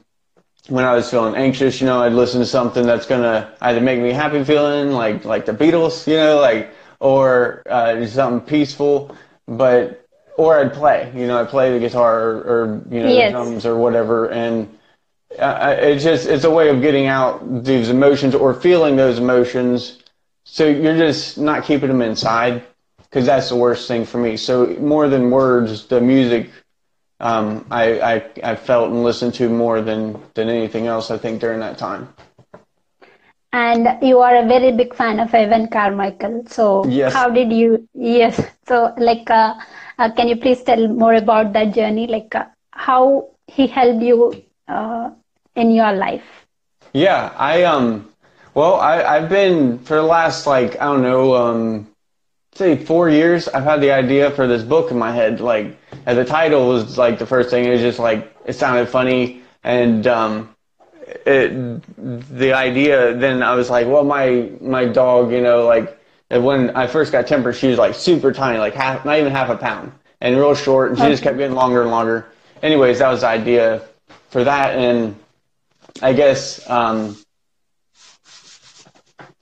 [0.68, 4.00] when I was feeling anxious, you know, I'd listen to something that's gonna either make
[4.00, 10.06] me happy feeling, like like the Beatles, you know, like or uh, something peaceful, but
[10.37, 13.32] or I'd play, you know, I'd play the guitar or, or you know, yes.
[13.32, 14.68] drums or whatever, and
[15.38, 20.02] uh, it's just it's a way of getting out these emotions or feeling those emotions.
[20.44, 22.64] So you're just not keeping them inside
[23.02, 24.37] because that's the worst thing for me.
[24.37, 26.50] So more than words the music
[27.20, 31.40] um, I, I, I felt and listened to more than than anything else i think
[31.40, 32.08] during that time
[33.52, 37.12] and you are a very big fan of evan carmichael so yes.
[37.12, 39.54] how did you yes so like uh,
[39.98, 44.44] uh, can you please tell more about that journey like uh, how he helped you
[44.68, 45.11] uh,
[45.56, 46.46] in your life?
[46.92, 48.08] Yeah, I um,
[48.54, 51.88] well, I I've been for the last like I don't know um,
[52.54, 53.48] say four years.
[53.48, 55.40] I've had the idea for this book in my head.
[55.40, 57.64] Like, and the title was like the first thing.
[57.64, 60.54] It was just like it sounded funny, and um,
[61.26, 63.14] it the idea.
[63.14, 65.98] Then I was like, well, my my dog, you know, like
[66.30, 69.48] when I first got temper, she was like super tiny, like half, not even half
[69.48, 71.12] a pound, and real short, and she okay.
[71.12, 72.26] just kept getting longer and longer.
[72.62, 73.82] Anyways, that was the idea
[74.30, 75.16] for that, and
[76.02, 77.16] I guess um,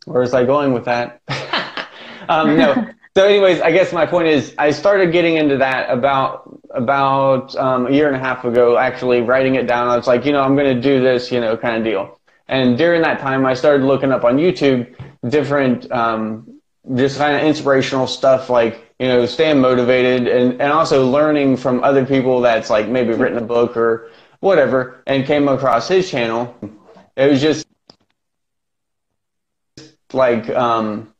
[0.04, 1.20] where was I going with that?
[2.28, 2.88] um, no.
[3.16, 7.86] So, anyways, I guess my point is, I started getting into that about about um,
[7.86, 8.76] a year and a half ago.
[8.76, 11.40] Actually, writing it down, I was like, you know, I'm going to do this, you
[11.40, 12.20] know, kind of deal.
[12.46, 14.94] And during that time, I started looking up on YouTube
[15.30, 16.60] different, um,
[16.94, 21.82] just kind of inspirational stuff, like you know, staying motivated, and and also learning from
[21.82, 26.54] other people that's like maybe written a book or whatever, and came across his channel.
[27.16, 27.66] It was just
[30.12, 31.14] like um,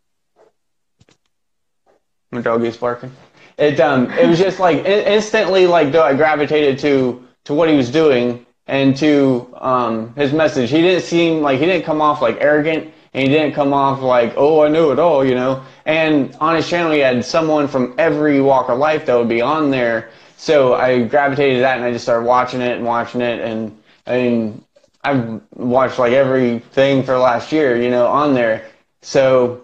[2.37, 3.12] my dog is barking.
[3.59, 7.77] It um, it was just like instantly like though I gravitated to to what he
[7.77, 10.70] was doing and to um, his message.
[10.70, 14.03] He didn't seem like he didn't come off like arrogant, and he didn't come off
[14.03, 15.64] like oh I knew it all, you know.
[15.87, 19.40] And on his channel, he had someone from every walk of life that would be
[19.40, 23.20] on there so I gravitated to that and I just started watching it and watching
[23.20, 24.64] it and I mean
[25.03, 28.66] I've watched like everything for last year, you know, on there.
[29.03, 29.62] So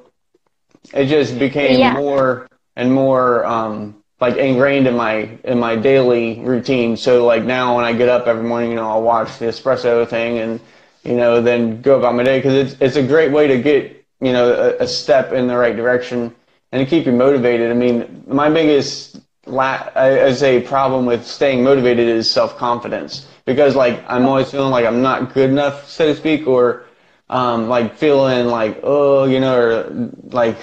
[0.95, 1.95] it just became yeah.
[1.95, 6.97] more and more um, like ingrained in my in my daily routine.
[6.97, 10.07] So like now when I get up every morning, you know, I'll watch the espresso
[10.09, 10.61] thing and
[11.05, 14.05] you know then go about my day because it's it's a great way to get
[14.21, 16.35] you know a, a step in the right direction
[16.71, 17.71] and to keep you motivated.
[17.71, 23.75] I mean, my biggest la- as a problem with staying motivated is self confidence because
[23.77, 26.85] like I'm always feeling like I'm not good enough, so to speak, or
[27.29, 30.59] um, like feeling like oh you know or like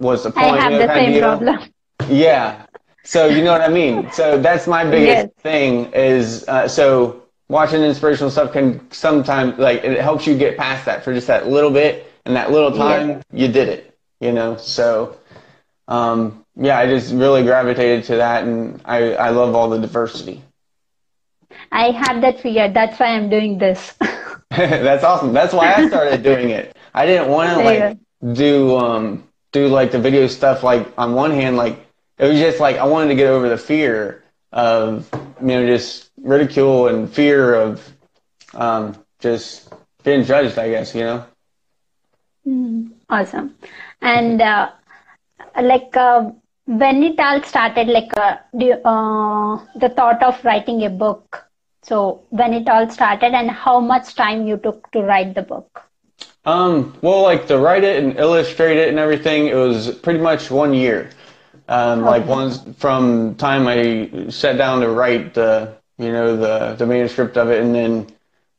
[0.00, 0.36] the point?
[0.36, 1.72] I have you know, the same problem.
[2.08, 2.66] Yeah.
[3.04, 4.10] So you know what I mean.
[4.12, 5.42] So that's my biggest yes.
[5.42, 10.84] thing is uh, so watching inspirational stuff can sometimes like it helps you get past
[10.86, 13.98] that for just that little bit and that little time you did it.
[14.20, 14.56] You know.
[14.56, 15.16] So
[15.88, 20.42] um, yeah, I just really gravitated to that, and I, I love all the diversity.
[21.72, 22.68] I had that fear.
[22.70, 23.94] That's why I'm doing this.
[24.50, 25.32] That's awesome.
[25.32, 26.76] That's why I started doing it.
[26.92, 27.98] I didn't want to like
[28.34, 30.62] do um do like the video stuff.
[30.62, 31.86] Like on one hand, like
[32.18, 35.08] it was just like I wanted to get over the fear of
[35.40, 37.92] you know just ridicule and fear of
[38.54, 40.58] um just being judged.
[40.58, 41.24] I guess you know.
[42.46, 43.54] Mm, awesome,
[44.00, 44.70] and uh,
[45.62, 45.96] like.
[45.96, 46.30] Uh,
[46.66, 51.44] when it all started, like uh, do, uh, the thought of writing a book.
[51.82, 55.89] So when it all started, and how much time you took to write the book?
[56.44, 60.50] Um, well, like to write it and illustrate it and everything, it was pretty much
[60.50, 61.10] one year.
[61.68, 62.02] Um.
[62.02, 67.36] Like once from time I sat down to write the, you know, the the manuscript
[67.36, 68.06] of it, and then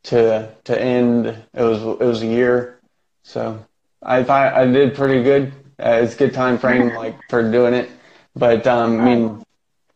[0.03, 2.79] to to end, it was it was a year.
[3.23, 3.65] So
[4.01, 5.51] I thought I did pretty good.
[5.79, 7.89] Uh, it's a good time frame like for doing it.
[8.35, 9.45] But um, I mean,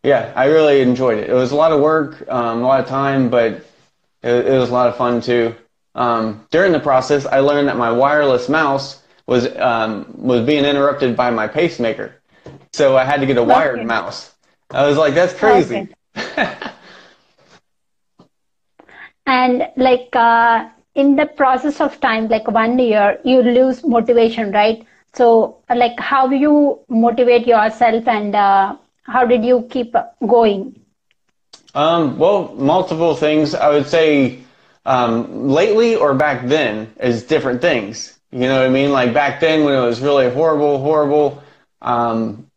[0.04, 1.30] yeah, I really enjoyed it.
[1.30, 3.54] It was a lot of work, um, a lot of time, but
[4.22, 5.56] it, it was a lot of fun too.
[5.96, 11.16] Um, during the process, I learned that my wireless mouse was um, was being interrupted
[11.16, 12.16] by my pacemaker,
[12.74, 14.36] so I had to get a wired mouse.
[14.72, 16.48] I was like, "That's crazy." Okay.
[19.26, 24.86] and like uh, in the process of time, like one year, you lose motivation, right?
[25.14, 29.96] So, like, how do you motivate yourself, and uh, how did you keep
[30.28, 30.76] going?
[31.74, 33.56] Um, well, multiple things.
[33.56, 34.45] I would say
[34.86, 38.18] um, lately or back then is different things.
[38.32, 38.92] You know what I mean?
[38.92, 41.42] Like back then when it was really horrible, horrible,
[41.82, 42.50] um,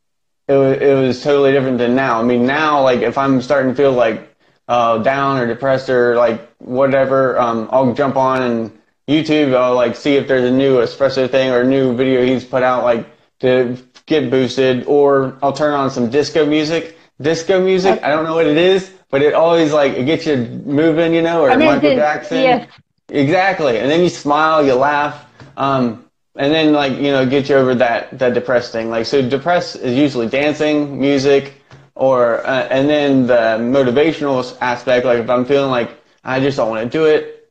[0.48, 2.20] it, was, it was totally different than now.
[2.20, 4.34] I mean, now, like, if I'm starting to feel like
[4.66, 9.96] uh, down or depressed or like whatever, um, I'll jump on and YouTube, I'll like
[9.96, 13.06] see if there's a new espresso thing or a new video he's put out like
[13.40, 16.96] to get boosted, or I'll turn on some disco music.
[17.20, 20.36] Disco music, I don't know what it is, but it always like it gets you
[20.36, 22.42] moving, you know, or Michael Jackson.
[22.42, 22.66] Yeah.
[23.10, 25.24] Exactly, and then you smile, you laugh,
[25.56, 26.04] um,
[26.36, 28.90] and then like you know get you over that that depressed thing.
[28.90, 31.54] Like so, depressed is usually dancing, music,
[31.94, 35.06] or uh, and then the motivational aspect.
[35.06, 37.50] Like if I'm feeling like I just don't want to do it,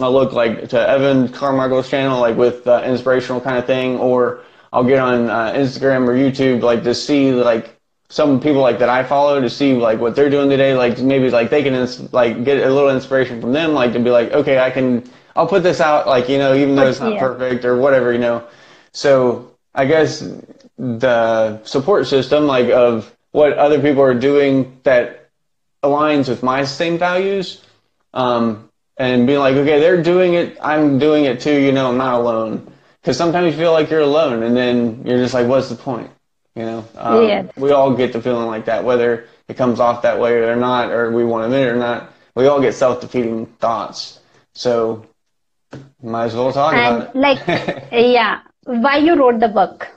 [0.00, 4.42] I'll look like to Evan Carmichael's channel, like with uh, inspirational kind of thing, or
[4.70, 7.79] I'll get on uh, Instagram or YouTube, like to see like
[8.10, 10.74] some people like that I follow to see like what they're doing today.
[10.74, 14.00] Like maybe like they can ins- like get a little inspiration from them, like to
[14.00, 17.00] be like, okay, I can, I'll put this out, like you know, even though it's
[17.00, 17.20] not yeah.
[17.20, 18.46] perfect or whatever, you know.
[18.92, 20.28] So I guess
[20.76, 25.28] the support system, like of what other people are doing that
[25.84, 27.64] aligns with my same values.
[28.12, 31.96] Um, and being like, okay, they're doing it, I'm doing it too, you know, I'm
[31.96, 32.70] not alone.
[33.00, 36.10] Because sometimes you feel like you're alone, and then you're just like, what's the point?
[36.56, 37.46] You know, um, yeah.
[37.56, 40.90] we all get the feeling like that, whether it comes off that way or not,
[40.90, 42.12] or we want to admit it or not.
[42.34, 44.18] We all get self-defeating thoughts.
[44.54, 45.06] So,
[46.02, 47.18] might as well talk and about it.
[47.18, 47.46] like,
[47.92, 49.88] yeah, why you wrote the book?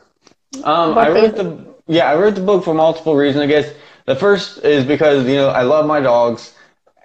[0.63, 3.43] Um, I wrote the yeah, I wrote the book for multiple reasons.
[3.43, 3.73] I guess
[4.05, 6.53] the first is because you know I love my dogs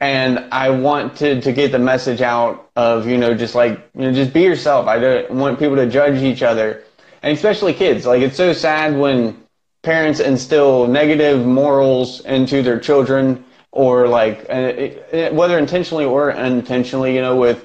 [0.01, 4.03] and I wanted to, to get the message out of, you know, just like, you
[4.03, 4.87] know, just be yourself.
[4.87, 6.85] I don't want people to judge each other,
[7.23, 8.07] and especially kids.
[8.07, 9.43] Like, it's so sad when
[9.83, 17.37] parents instill negative morals into their children, or like, whether intentionally or unintentionally, you know,
[17.37, 17.65] with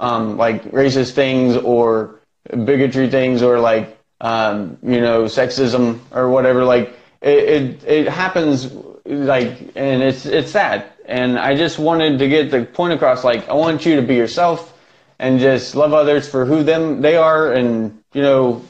[0.00, 2.20] um, like racist things or
[2.64, 6.64] bigotry things or like, um, you know, sexism or whatever.
[6.64, 8.72] Like, it, it, it happens
[9.04, 13.24] like, and it's, it's sad and I just wanted to get the point across.
[13.24, 14.78] Like, I want you to be yourself
[15.18, 18.64] and just love others for who them they are, and you know,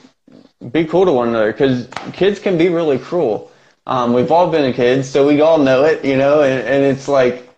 [0.71, 1.53] be cool to one another.
[1.53, 3.51] Because kids can be really cruel.
[3.87, 6.43] Um, we've all been a kid, so we all know it, you know.
[6.43, 7.49] And, and it's like,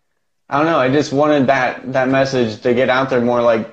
[0.49, 0.79] I don't know.
[0.79, 3.43] I just wanted that that message to get out there more.
[3.43, 3.73] Like,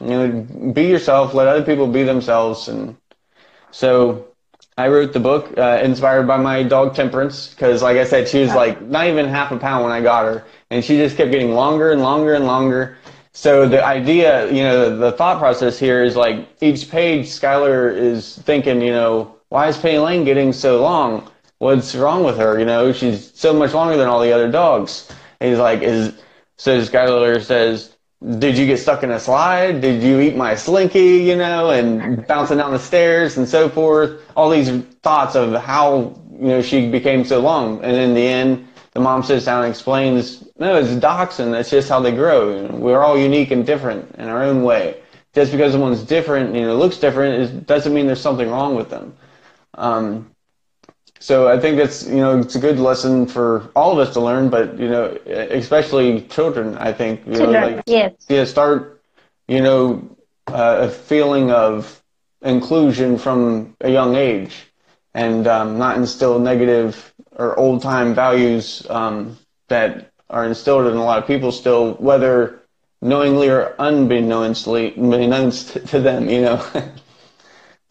[0.00, 1.34] you know, be yourself.
[1.34, 2.96] Let other people be themselves, and
[3.70, 4.28] so
[4.76, 8.40] I wrote the book uh, inspired by my dog Temperance because, like I said, she
[8.40, 11.30] was like not even half a pound when I got her, and she just kept
[11.30, 12.96] getting longer and longer and longer.
[13.32, 18.38] So the idea, you know, the, thought process here is like each page, Skylar is
[18.38, 21.30] thinking, you know, why is Penny Lane getting so long?
[21.58, 22.58] What's wrong with her?
[22.58, 25.08] You know, she's so much longer than all the other dogs.
[25.40, 26.12] And he's like, is
[26.56, 27.96] so Skylar says,
[28.38, 29.80] did you get stuck in a slide?
[29.80, 34.20] Did you eat my slinky, you know, and bouncing down the stairs and so forth?
[34.36, 34.70] All these
[35.02, 37.82] thoughts of how, you know, she became so long.
[37.82, 41.54] And in the end, the mom sits down and explains, no, it's dachshund.
[41.54, 42.66] That's just how they grow.
[42.66, 45.00] We're all unique and different in our own way.
[45.34, 48.90] Just because someone's different, you know, looks different, it doesn't mean there's something wrong with
[48.90, 49.16] them.
[49.74, 50.30] Um,
[51.18, 54.20] so I think that's you know it's a good lesson for all of us to
[54.20, 56.76] learn, but you know especially children.
[56.78, 58.12] I think you children, know like yes.
[58.28, 59.02] yeah start
[59.46, 62.02] you know uh, a feeling of
[62.40, 64.66] inclusion from a young age,
[65.12, 69.38] and um, not instill negative or old time values um,
[69.68, 72.60] that are instilled in a lot of people still, whether
[73.02, 76.28] knowingly or unbeknownstly, unbeknownst to them.
[76.28, 76.66] You know.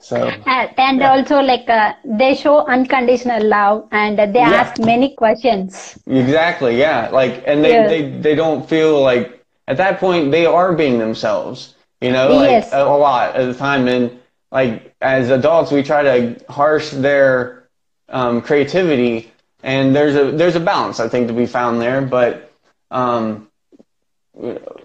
[0.01, 1.11] So and, and yeah.
[1.11, 4.49] also like uh, they show unconditional love and they yeah.
[4.49, 5.99] ask many questions.
[6.07, 6.79] Exactly.
[6.79, 7.09] Yeah.
[7.09, 7.89] Like and they, yes.
[7.89, 11.75] they they don't feel like at that point they are being themselves.
[11.99, 12.71] You know, like yes.
[12.71, 14.17] a, a lot of the time and
[14.51, 17.67] like as adults we try to harsh their
[18.07, 19.28] um, creativity
[19.63, 22.51] and there's a there's a balance I think to be found there but
[22.91, 23.49] um,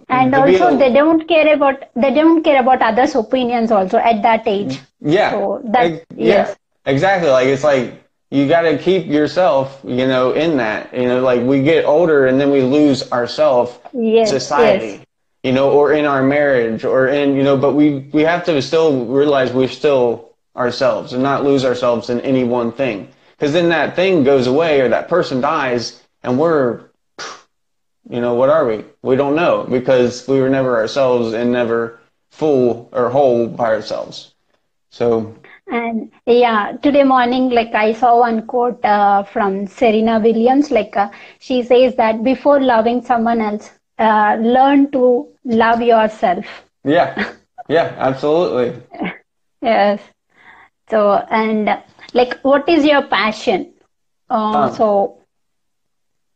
[0.09, 4.47] and also they don't care about they don't care about others opinions also at that
[4.47, 4.81] age.
[5.01, 5.31] Yeah.
[5.31, 6.49] So that I, yes.
[6.49, 7.31] Yeah, exactly.
[7.31, 11.43] Like it's like you got to keep yourself you know in that you know like
[11.43, 15.07] we get older and then we lose ourselves yes, society yes.
[15.45, 18.61] you know or in our marriage or in you know but we we have to
[18.61, 23.69] still realize we're still ourselves and not lose ourselves in any one thing because then
[23.69, 26.85] that thing goes away or that person dies and we're
[28.09, 28.85] you know, what are we?
[29.03, 31.99] We don't know because we were never ourselves and never
[32.31, 34.35] full or whole by ourselves.
[34.91, 35.35] So.
[35.67, 40.71] And yeah, today morning, like I saw one quote uh, from Serena Williams.
[40.71, 41.09] Like uh,
[41.39, 46.45] she says that before loving someone else, uh, learn to love yourself.
[46.85, 47.33] Yeah,
[47.69, 48.83] yeah, absolutely.
[49.63, 50.01] yes.
[50.91, 51.83] So and
[52.15, 53.75] like, what is your passion?
[54.31, 55.19] Uh, um, so,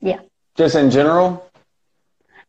[0.00, 0.20] yeah.
[0.56, 1.48] Just in general.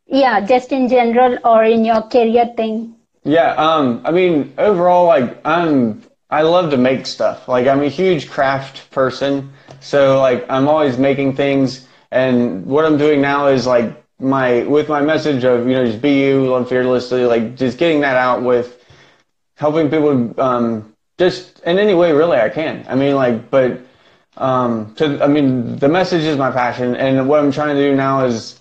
[0.08, 2.96] Yeah, just in general or in your career thing.
[3.24, 7.48] Yeah, um, I mean, overall, like, I'm, I love to make stuff.
[7.48, 9.54] Like, I'm a huge craft person.
[9.82, 11.88] So, like, I'm always making things.
[12.12, 16.02] And what I'm doing now is, like, my, with my message of, you know, just
[16.02, 18.84] be you, love fearlessly, like, just getting that out with
[19.56, 22.86] helping people, um, just in any way, really, I can.
[22.90, 23.82] I mean, like, but,
[24.38, 26.96] um, to, I mean, the message is my passion.
[26.96, 28.60] And what I'm trying to do now is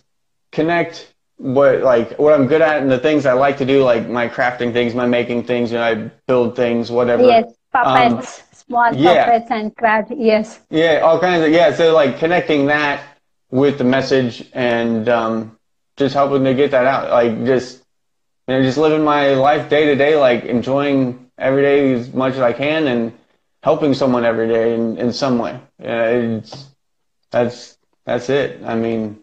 [0.52, 4.08] connect what like what I'm good at and the things I like to do, like
[4.08, 5.94] my crafting things, my making things, you know, I
[6.26, 7.22] build things, whatever.
[7.22, 9.24] Yes, puppets, um, small yeah.
[9.24, 10.10] puppets and craft.
[10.16, 10.60] Yes.
[10.68, 11.72] Yeah, all kinds of yeah.
[11.72, 13.00] So like connecting that
[13.50, 15.56] with the message and um,
[15.96, 17.84] just helping to get that out, like just
[18.48, 22.34] you know, just living my life day to day, like enjoying every day as much
[22.34, 23.12] as I can and
[23.62, 25.60] helping someone every day in, in some way.
[25.80, 26.68] Yeah, it's
[27.30, 28.62] that's that's it.
[28.64, 29.18] I mean,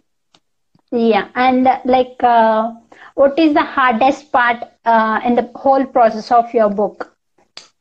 [0.91, 2.71] yeah, and like, uh,
[3.15, 7.15] what is the hardest part uh, in the whole process of your book?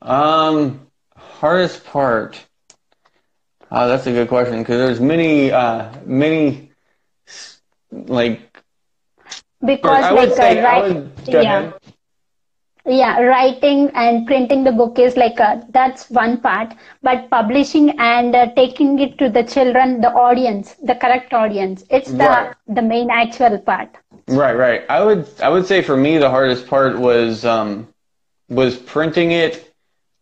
[0.03, 2.45] Um, hardest part.
[3.71, 6.71] Oh, that's a good question because there's many, uh, many,
[7.93, 8.41] like.
[9.65, 11.43] Because like, say, uh, right, yeah.
[11.43, 11.75] Ahead
[12.87, 16.75] yeah writing and printing the book is like a, that's one part.
[17.03, 22.11] But publishing and uh, taking it to the children the audience the correct audience it's
[22.13, 22.55] the right.
[22.69, 23.91] the main actual part.
[24.29, 24.83] Right right.
[24.89, 27.89] I would i would say for me the hardest part was um
[28.49, 29.73] was printing it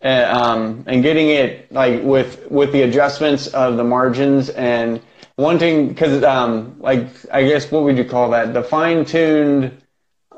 [0.01, 4.51] and, uh, um, and getting it like with with the adjustments of the margins.
[4.51, 5.01] And
[5.39, 8.55] wanting because um like i guess what would you call that?
[8.55, 9.83] The fine tuned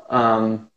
[0.09, 0.69] um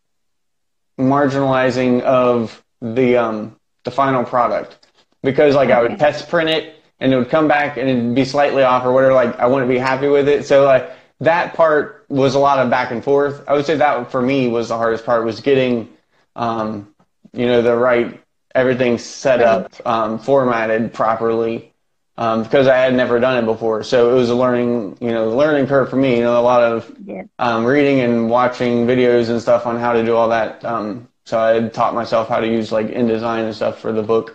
[0.98, 4.86] marginalizing of the um, the final product
[5.22, 8.24] because like I would test print it and it would come back and it'd be
[8.24, 9.14] slightly off or whatever.
[9.14, 10.46] Like I wouldn't be happy with it.
[10.46, 10.90] So like
[11.20, 13.42] that part was a lot of back and forth.
[13.48, 15.88] I would say that for me was the hardest part was getting
[16.36, 16.94] um,
[17.32, 18.20] you know the right
[18.54, 21.72] everything set up um, formatted properly
[22.18, 23.84] um, because I had never done it before.
[23.84, 26.16] So it was a learning, you know, learning curve for me.
[26.16, 27.22] You know, a lot of yeah.
[27.38, 30.64] um, reading and watching videos and stuff on how to do all that.
[30.64, 34.02] Um, so I had taught myself how to use like InDesign and stuff for the
[34.02, 34.34] book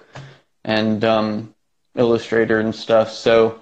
[0.63, 1.53] and um,
[1.95, 3.11] Illustrator and stuff.
[3.11, 3.59] So,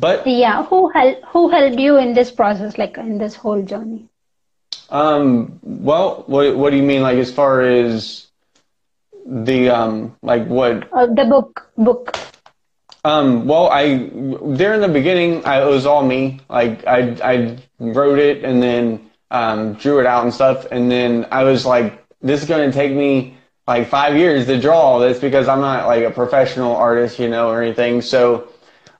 [0.00, 4.08] but yeah, who helped who helped you in this process, like in this whole journey?
[4.90, 5.60] Um.
[5.62, 8.26] Well, what what do you mean, like as far as
[9.24, 10.92] the um, like what?
[10.92, 12.18] Uh, the book book.
[13.06, 14.10] Um, well, I
[14.42, 16.40] there in the beginning, I, it was all me.
[16.48, 21.28] Like I I wrote it and then um, drew it out and stuff, and then
[21.30, 23.36] I was like, this is going to take me
[23.68, 27.48] like five years to draw this because I'm not like a professional artist, you know,
[27.48, 28.02] or anything.
[28.02, 28.48] So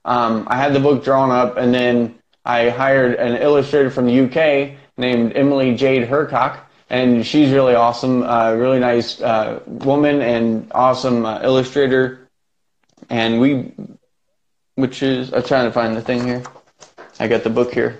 [0.05, 4.21] um, I had the book drawn up, and then I hired an illustrator from the
[4.21, 10.71] UK named Emily Jade Hercock, and she's really awesome, uh, really nice uh, woman, and
[10.71, 12.26] awesome uh, illustrator.
[13.09, 13.71] And we
[14.75, 16.43] which is I'm trying to find the thing here.
[17.19, 17.99] I got the book here.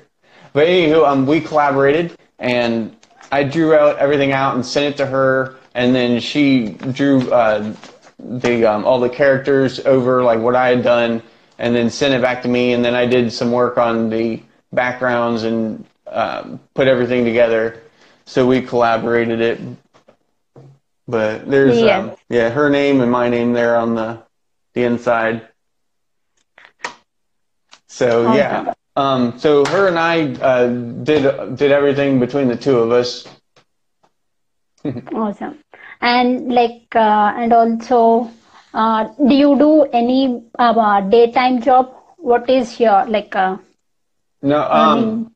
[0.53, 2.95] But anywho, um, we collaborated, and
[3.31, 7.73] I drew out everything out and sent it to her, and then she drew uh,
[8.19, 11.21] the um, all the characters over like what I had done,
[11.59, 14.41] and then sent it back to me, and then I did some work on the
[14.71, 17.81] backgrounds and um, put everything together.
[18.25, 19.59] So we collaborated it.
[21.07, 22.09] but there's Yes.
[22.11, 24.21] um, yeah her name and my name there on the
[24.77, 25.47] the inside.
[27.87, 32.91] So yeah, um, so her and I uh, did did everything between the two of
[32.91, 33.27] us.
[35.13, 35.59] Awesome.
[36.01, 38.29] And like, uh, and also,
[38.73, 41.93] uh, do you do any uh, daytime job?
[42.17, 43.35] What is your like?
[43.35, 43.57] Uh,
[44.41, 45.31] No, um,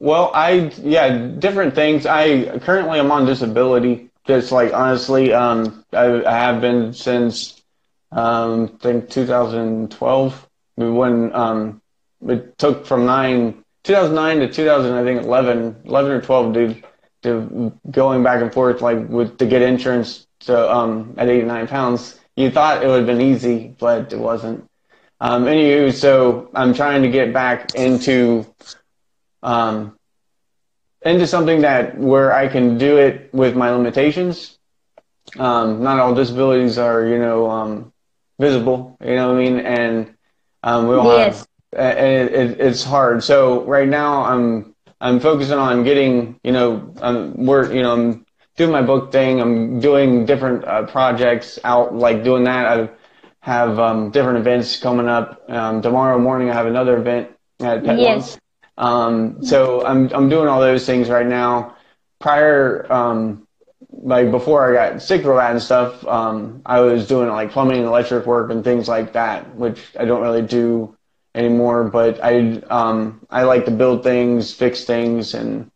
[0.00, 2.06] well, I yeah, different things.
[2.06, 4.10] I currently am on disability.
[4.26, 7.59] Just like honestly, um, I, I have been since
[8.12, 11.82] um, I think 2012 when um,
[12.26, 16.84] it took from nine 2009 to 2000 I think 11 11 or 12 dude
[17.22, 22.18] to going back and forth like with to get insurance to um at 89 pounds.
[22.36, 24.66] You thought it would have been easy, but it wasn't.
[25.20, 28.46] Um, anywho, so I'm trying to get back into
[29.42, 29.98] um,
[31.02, 34.58] into something that where I can do it with my limitations.
[35.38, 37.92] Um, not all disabilities are, you know, um,
[38.40, 38.98] visible.
[39.04, 39.60] You know what I mean?
[39.60, 40.14] And
[40.64, 41.44] um, we all Yes.
[41.44, 43.24] have, and it, it, it's hard.
[43.24, 48.26] So right now, I'm I'm focusing on getting, you know, um, we're, you know, I'm
[48.56, 49.40] doing my book thing.
[49.40, 52.66] I'm doing different uh, projects out, like doing that.
[52.66, 52.90] I
[53.40, 55.42] have um, different events coming up.
[55.48, 57.30] Um, tomorrow morning, I have another event
[57.60, 58.38] at Pet Yes.
[58.78, 61.76] Um, so I'm I'm doing all those things right now.
[62.20, 63.46] Prior, um,
[63.92, 67.78] like before I got sick with that and stuff, um, I was doing like plumbing
[67.78, 70.96] and electric work and things like that, which I don't really do
[71.34, 71.84] anymore.
[71.84, 75.70] But I um, I like to build things, fix things, and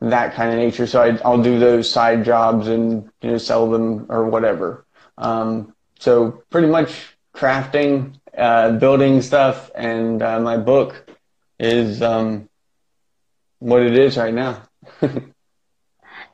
[0.00, 0.86] that kind of nature.
[0.86, 4.84] So I, I'll do those side jobs and you know sell them or whatever.
[5.18, 11.10] Um, so pretty much crafting, uh, building stuff, and uh, my book
[11.58, 12.48] is um,
[13.58, 14.62] what it is right now.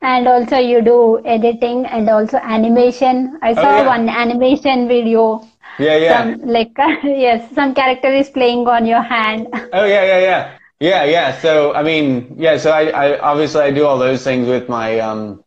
[0.03, 3.39] and also you do editing and also animation.
[3.41, 3.87] I saw Oh, yeah.
[3.87, 5.47] one animation video.
[5.79, 6.17] Yeah, yeah.
[6.23, 6.71] Some like
[7.03, 9.47] yes, some character is playing on your hand.
[9.73, 11.37] Oh yeah, yeah, yeah, yeah, yeah.
[11.39, 12.57] So I mean, yeah.
[12.57, 15.43] So I, I obviously I do all those things with my um,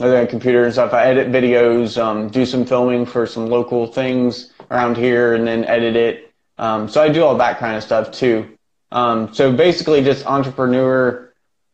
[0.00, 0.92] my computer and stuff.
[0.92, 5.64] I edit videos, um, do some filming for some local things around here, and then
[5.64, 6.32] edit it.
[6.58, 8.58] Um, so I do all that kind of stuff too.
[8.92, 11.25] Um, so basically, just entrepreneur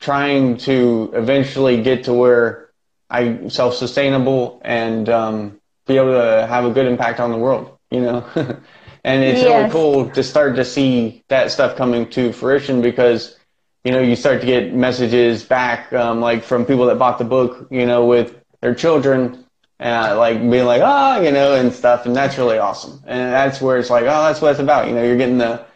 [0.03, 2.70] trying to eventually get to where
[3.09, 7.78] I self sustainable and um, be able to have a good impact on the world.
[7.90, 8.26] You know.
[9.05, 13.36] And it's really cool to start to see that stuff coming to fruition because,
[13.84, 17.24] you know, you start to get messages back, um, like from people that bought the
[17.24, 19.44] book, you know, with their children,
[19.80, 22.07] uh, like being like, ah, you know, and stuff.
[22.07, 23.03] And that's really awesome.
[23.05, 24.86] And that's where it's like, oh, that's what it's about.
[24.86, 25.66] You know, you're getting the,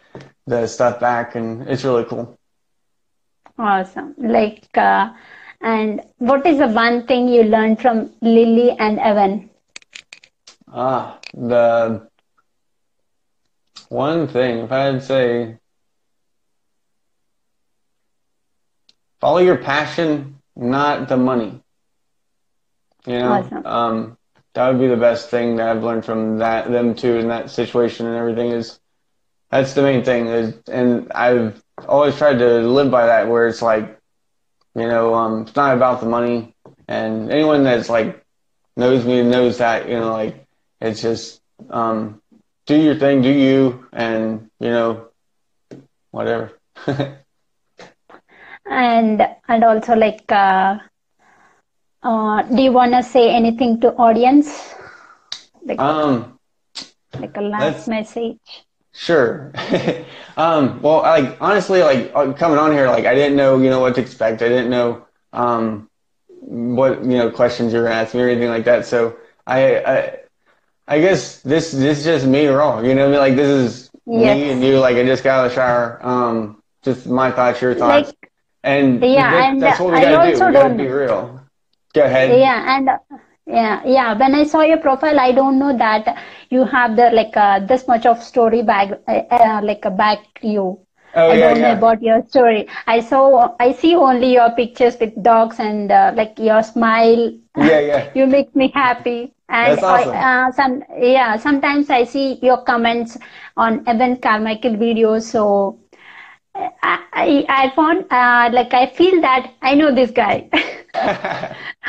[0.45, 2.36] the stuff back and it's really cool.
[3.59, 4.15] Awesome.
[4.17, 5.13] Like, uh,
[5.61, 9.49] and what is the one thing you learned from Lily and Evan?
[10.71, 12.09] Ah, the
[13.89, 15.57] one thing, if I had to say,
[19.19, 21.61] follow your passion, not the money.
[23.05, 23.65] You know, Awesome.
[23.65, 24.17] um,
[24.53, 27.49] that would be the best thing that I've learned from that them too in that
[27.49, 28.79] situation and everything is
[29.51, 33.61] that's the main thing is, and I've always tried to live by that where it's
[33.61, 33.99] like,
[34.75, 36.53] you know, um, it's not about the money,
[36.87, 38.23] and anyone that's like
[38.75, 40.45] knows me knows that, you know, like
[40.81, 42.21] it's just um,
[42.65, 45.07] do your thing, do you, and you know,
[46.11, 46.51] whatever.
[48.67, 50.77] And and also like, uh,
[52.03, 54.73] uh, do you want to say anything to audience?
[55.65, 56.37] Like, um,
[57.19, 58.66] like a last message.
[58.97, 59.51] Sure.
[60.37, 63.79] um, well, like honestly, like uh, coming on here, like I didn't know, you know,
[63.79, 64.41] what to expect.
[64.41, 65.87] I didn't know um,
[66.27, 68.87] what you know questions you were gonna ask me or anything like that.
[68.87, 70.19] So I, I,
[70.87, 72.79] I guess this this is just me raw.
[72.81, 73.19] You know what I mean?
[73.19, 74.79] Like this is me and you.
[74.79, 75.99] Like I just got out of the shower.
[76.01, 78.31] Um, just my thoughts, your thoughts, Like,
[78.63, 80.33] and Yeah, that- and that's what we I gotta do.
[80.33, 81.41] also We gotta be real.
[81.93, 82.39] Go ahead.
[82.39, 82.97] yeah, and uh,
[83.47, 84.13] yeah, yeah.
[84.17, 86.17] When I saw your profile, I don't know that
[86.49, 90.19] you have the like uh, this much of story bag, uh, uh, like a back
[90.41, 90.79] you.
[91.13, 92.67] Oh I yeah, don't know about your story.
[92.87, 97.31] I saw, I see only your pictures with dogs and uh, like your smile.
[97.55, 98.09] Yeah, yeah.
[98.13, 99.33] You make me happy.
[99.49, 100.13] And That's awesome.
[100.13, 103.17] I, uh, some, yeah, sometimes I see your comments
[103.57, 105.23] on Evan Carmichael videos.
[105.23, 105.79] So
[106.83, 110.49] I, I, found, uh, like, I feel that I know this guy.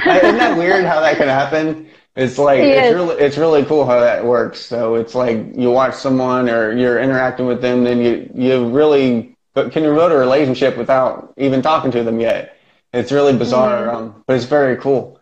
[0.07, 1.89] Isn't that weird how that can happen?
[2.17, 2.87] It's like Yes.
[2.87, 4.61] it's really it's really cool how that works.
[4.61, 9.37] So it's like you watch someone or you're interacting with them, then you you really
[9.55, 12.57] but can build a relationship without even talking to them yet.
[12.93, 15.21] It's really bizarre, um, but it's very cool,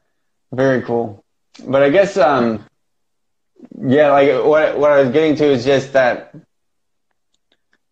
[0.52, 1.22] very cool.
[1.66, 2.64] but I guess um,
[3.78, 6.34] yeah, like what what I was getting to is just that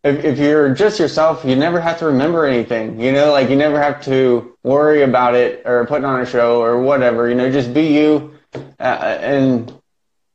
[0.04, 3.00] if, if you're just yourself, you never have to remember anything.
[3.00, 6.62] You know, like you never have to worry about it or putting on a show
[6.62, 7.28] or whatever.
[7.28, 9.70] You know, just be you, uh, and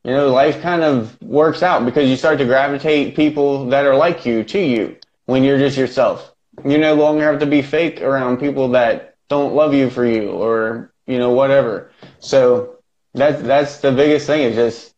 [0.04, 3.96] you know, life kind of works out because you start to gravitate people that are
[3.96, 6.34] like you to you when you're just yourself.
[6.66, 10.32] You no longer have to be fake around people that don't love you for you
[10.32, 11.92] or you know whatever.
[12.20, 12.78] So
[13.14, 14.96] that's that's the biggest thing is just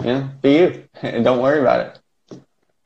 [0.00, 1.98] you know be you and don't worry about it.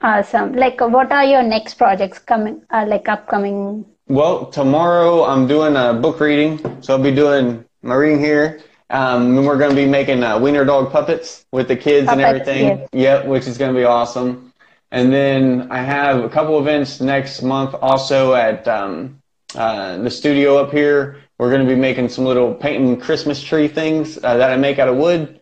[0.03, 0.55] Awesome.
[0.55, 2.63] Like, what are your next projects coming?
[2.71, 3.85] Uh, like upcoming?
[4.09, 8.61] Well, tomorrow I'm doing a book reading, so I'll be doing my reading here.
[8.89, 12.13] Um, and we're going to be making uh, wiener dog puppets with the kids puppets,
[12.13, 12.67] and everything.
[12.67, 12.89] Yes.
[12.93, 14.53] Yep, which is going to be awesome.
[14.91, 19.23] And then I have a couple events next month also at um,
[19.55, 21.19] uh, the studio up here.
[21.39, 24.79] We're going to be making some little painting Christmas tree things uh, that I make
[24.79, 25.41] out of wood.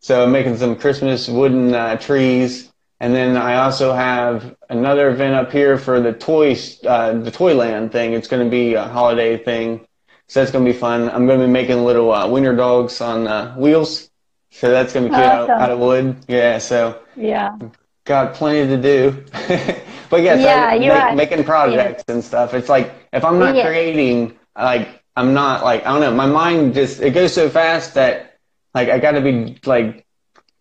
[0.00, 2.71] So I'm making some Christmas wooden uh, trees
[3.02, 7.90] and then I also have another event up here for the toys, uh, the Toyland
[7.90, 8.12] thing.
[8.12, 9.88] It's going to be a holiday thing.
[10.28, 11.10] So that's going to be fun.
[11.10, 14.08] I'm going to be making little uh, wiener dogs on uh, wheels.
[14.52, 15.50] So that's going to be cute awesome.
[15.50, 16.16] out, out, of wood.
[16.28, 16.58] Yeah.
[16.58, 17.58] So yeah,
[18.04, 19.24] got plenty to do.
[20.08, 22.54] but yeah, I, you make, making projects and stuff.
[22.54, 26.14] It's like if I'm not creating, like I'm not like I don't know.
[26.14, 28.38] My mind just it goes so fast that
[28.74, 30.06] like I got to be like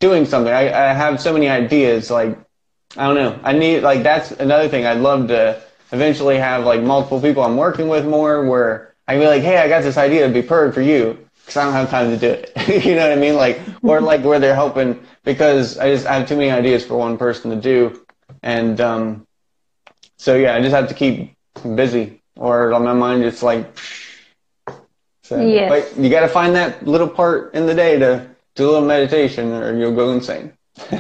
[0.02, 0.52] doing something.
[0.52, 2.12] I, I have so many ideas.
[2.12, 2.38] Like,
[2.98, 3.40] I don't know.
[3.44, 4.86] I need, like, that's another thing.
[4.86, 5.62] I'd love to
[5.94, 9.58] eventually have, like, multiple people I'm working with more where I can be like, hey,
[9.58, 10.24] I got this idea.
[10.24, 12.86] It'd be perfect for you because I don't have time to do it.
[12.86, 13.36] you know what I mean?
[13.36, 16.98] Like, or like where they're helping because I just I have too many ideas for
[16.98, 18.06] one person to do.
[18.44, 19.28] And, um,
[20.18, 21.36] so yeah, I just have to keep
[21.76, 23.78] busy or on my mind, it's like,
[25.24, 25.70] so, yes.
[25.70, 28.88] but you got to find that little part in the day to do a little
[28.88, 30.54] meditation or you'll go insane.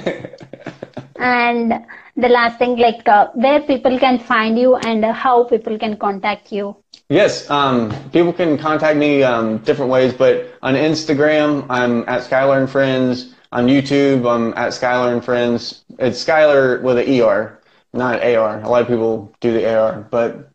[1.19, 1.85] and
[2.15, 5.97] the last thing, like uh, where people can find you and uh, how people can
[5.97, 6.75] contact you.
[7.09, 12.59] Yes, um, people can contact me um, different ways, but on Instagram, I'm at Skylar
[12.59, 13.35] and Friends.
[13.51, 15.83] On YouTube, I'm at Skylar and Friends.
[15.99, 17.59] It's Skylar with an ER,
[17.91, 18.61] not AR.
[18.61, 20.49] A lot of people do the AR, but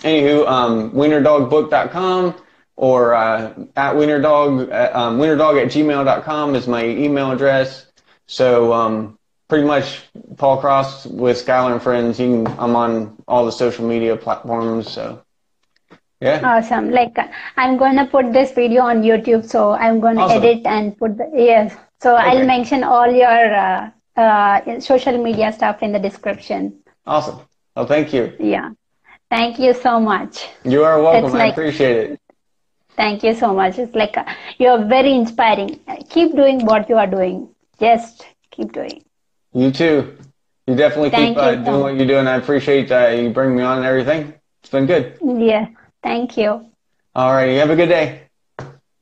[0.00, 2.34] anywho, um, wienerdogbook.com
[2.76, 7.86] or uh, at wienerdog, uh, um, wienerdog at gmail.com is my email address.
[8.26, 9.18] So um,
[9.48, 10.02] pretty much
[10.36, 12.18] Paul Cross with Skylar and Friends.
[12.18, 14.90] You can, I'm on all the social media platforms.
[14.90, 15.22] So
[16.20, 16.40] yeah.
[16.56, 16.90] Awesome.
[16.90, 17.18] Like
[17.56, 19.44] I'm going to put this video on YouTube.
[19.48, 20.42] So I'm going to awesome.
[20.42, 21.76] edit and put the, yes.
[22.00, 22.38] So okay.
[22.38, 26.78] I'll mention all your uh, uh, social media stuff in the description.
[27.06, 27.40] Awesome.
[27.74, 28.32] Well, thank you.
[28.38, 28.70] Yeah.
[29.30, 30.48] Thank you so much.
[30.62, 31.34] You are welcome.
[31.34, 32.20] I appreciate it.
[33.02, 33.80] Thank you so much.
[33.80, 34.24] It's like uh,
[34.58, 35.80] you're very inspiring.
[36.08, 37.48] Keep doing what you are doing.
[37.80, 39.02] Just keep doing.
[39.52, 40.16] You too.
[40.68, 42.28] You definitely Thank keep uh, doing what you're doing.
[42.28, 44.32] I appreciate that you bring me on and everything.
[44.60, 45.18] It's been good.
[45.20, 45.66] Yeah.
[46.04, 46.50] Thank you.
[47.16, 47.50] All right.
[47.50, 48.22] You have a good day.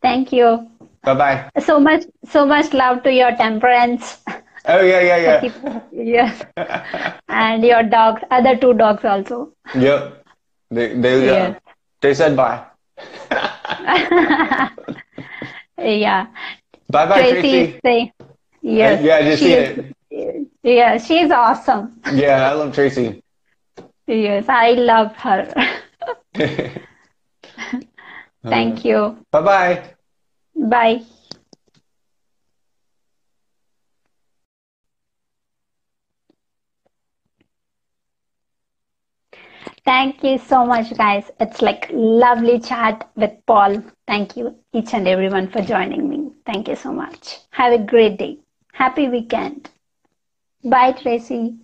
[0.01, 0.71] Thank you.
[1.03, 1.51] Bye bye.
[1.61, 4.17] So much, so much love to your temperance.
[4.67, 5.81] Oh yeah, yeah, yeah.
[5.93, 6.43] yes.
[7.29, 9.53] and your dogs, other two dogs also.
[9.75, 10.25] Yep.
[10.71, 11.61] They they uh, yes.
[12.01, 12.65] they said bye.
[15.79, 16.27] yeah.
[16.89, 17.49] Bye bye, Tracy.
[17.49, 17.81] Tracy.
[17.85, 18.13] Say,
[18.63, 19.01] yes.
[19.01, 19.93] Uh, yeah, I just see it.
[20.63, 22.01] Yeah, she's awesome.
[22.13, 23.23] Yeah, I love Tracy.
[24.07, 25.53] Yes, I love her.
[28.49, 29.25] Thank you.
[29.31, 29.95] Bye bye.
[30.55, 31.03] Bye.
[39.91, 41.31] Thank you so much, guys.
[41.41, 43.83] It's like lovely chat with Paul.
[44.07, 46.31] Thank you each and everyone for joining me.
[46.47, 47.39] Thank you so much.
[47.51, 48.39] Have a great day.
[48.73, 49.71] Happy weekend.
[50.65, 51.57] Bye, Tracy.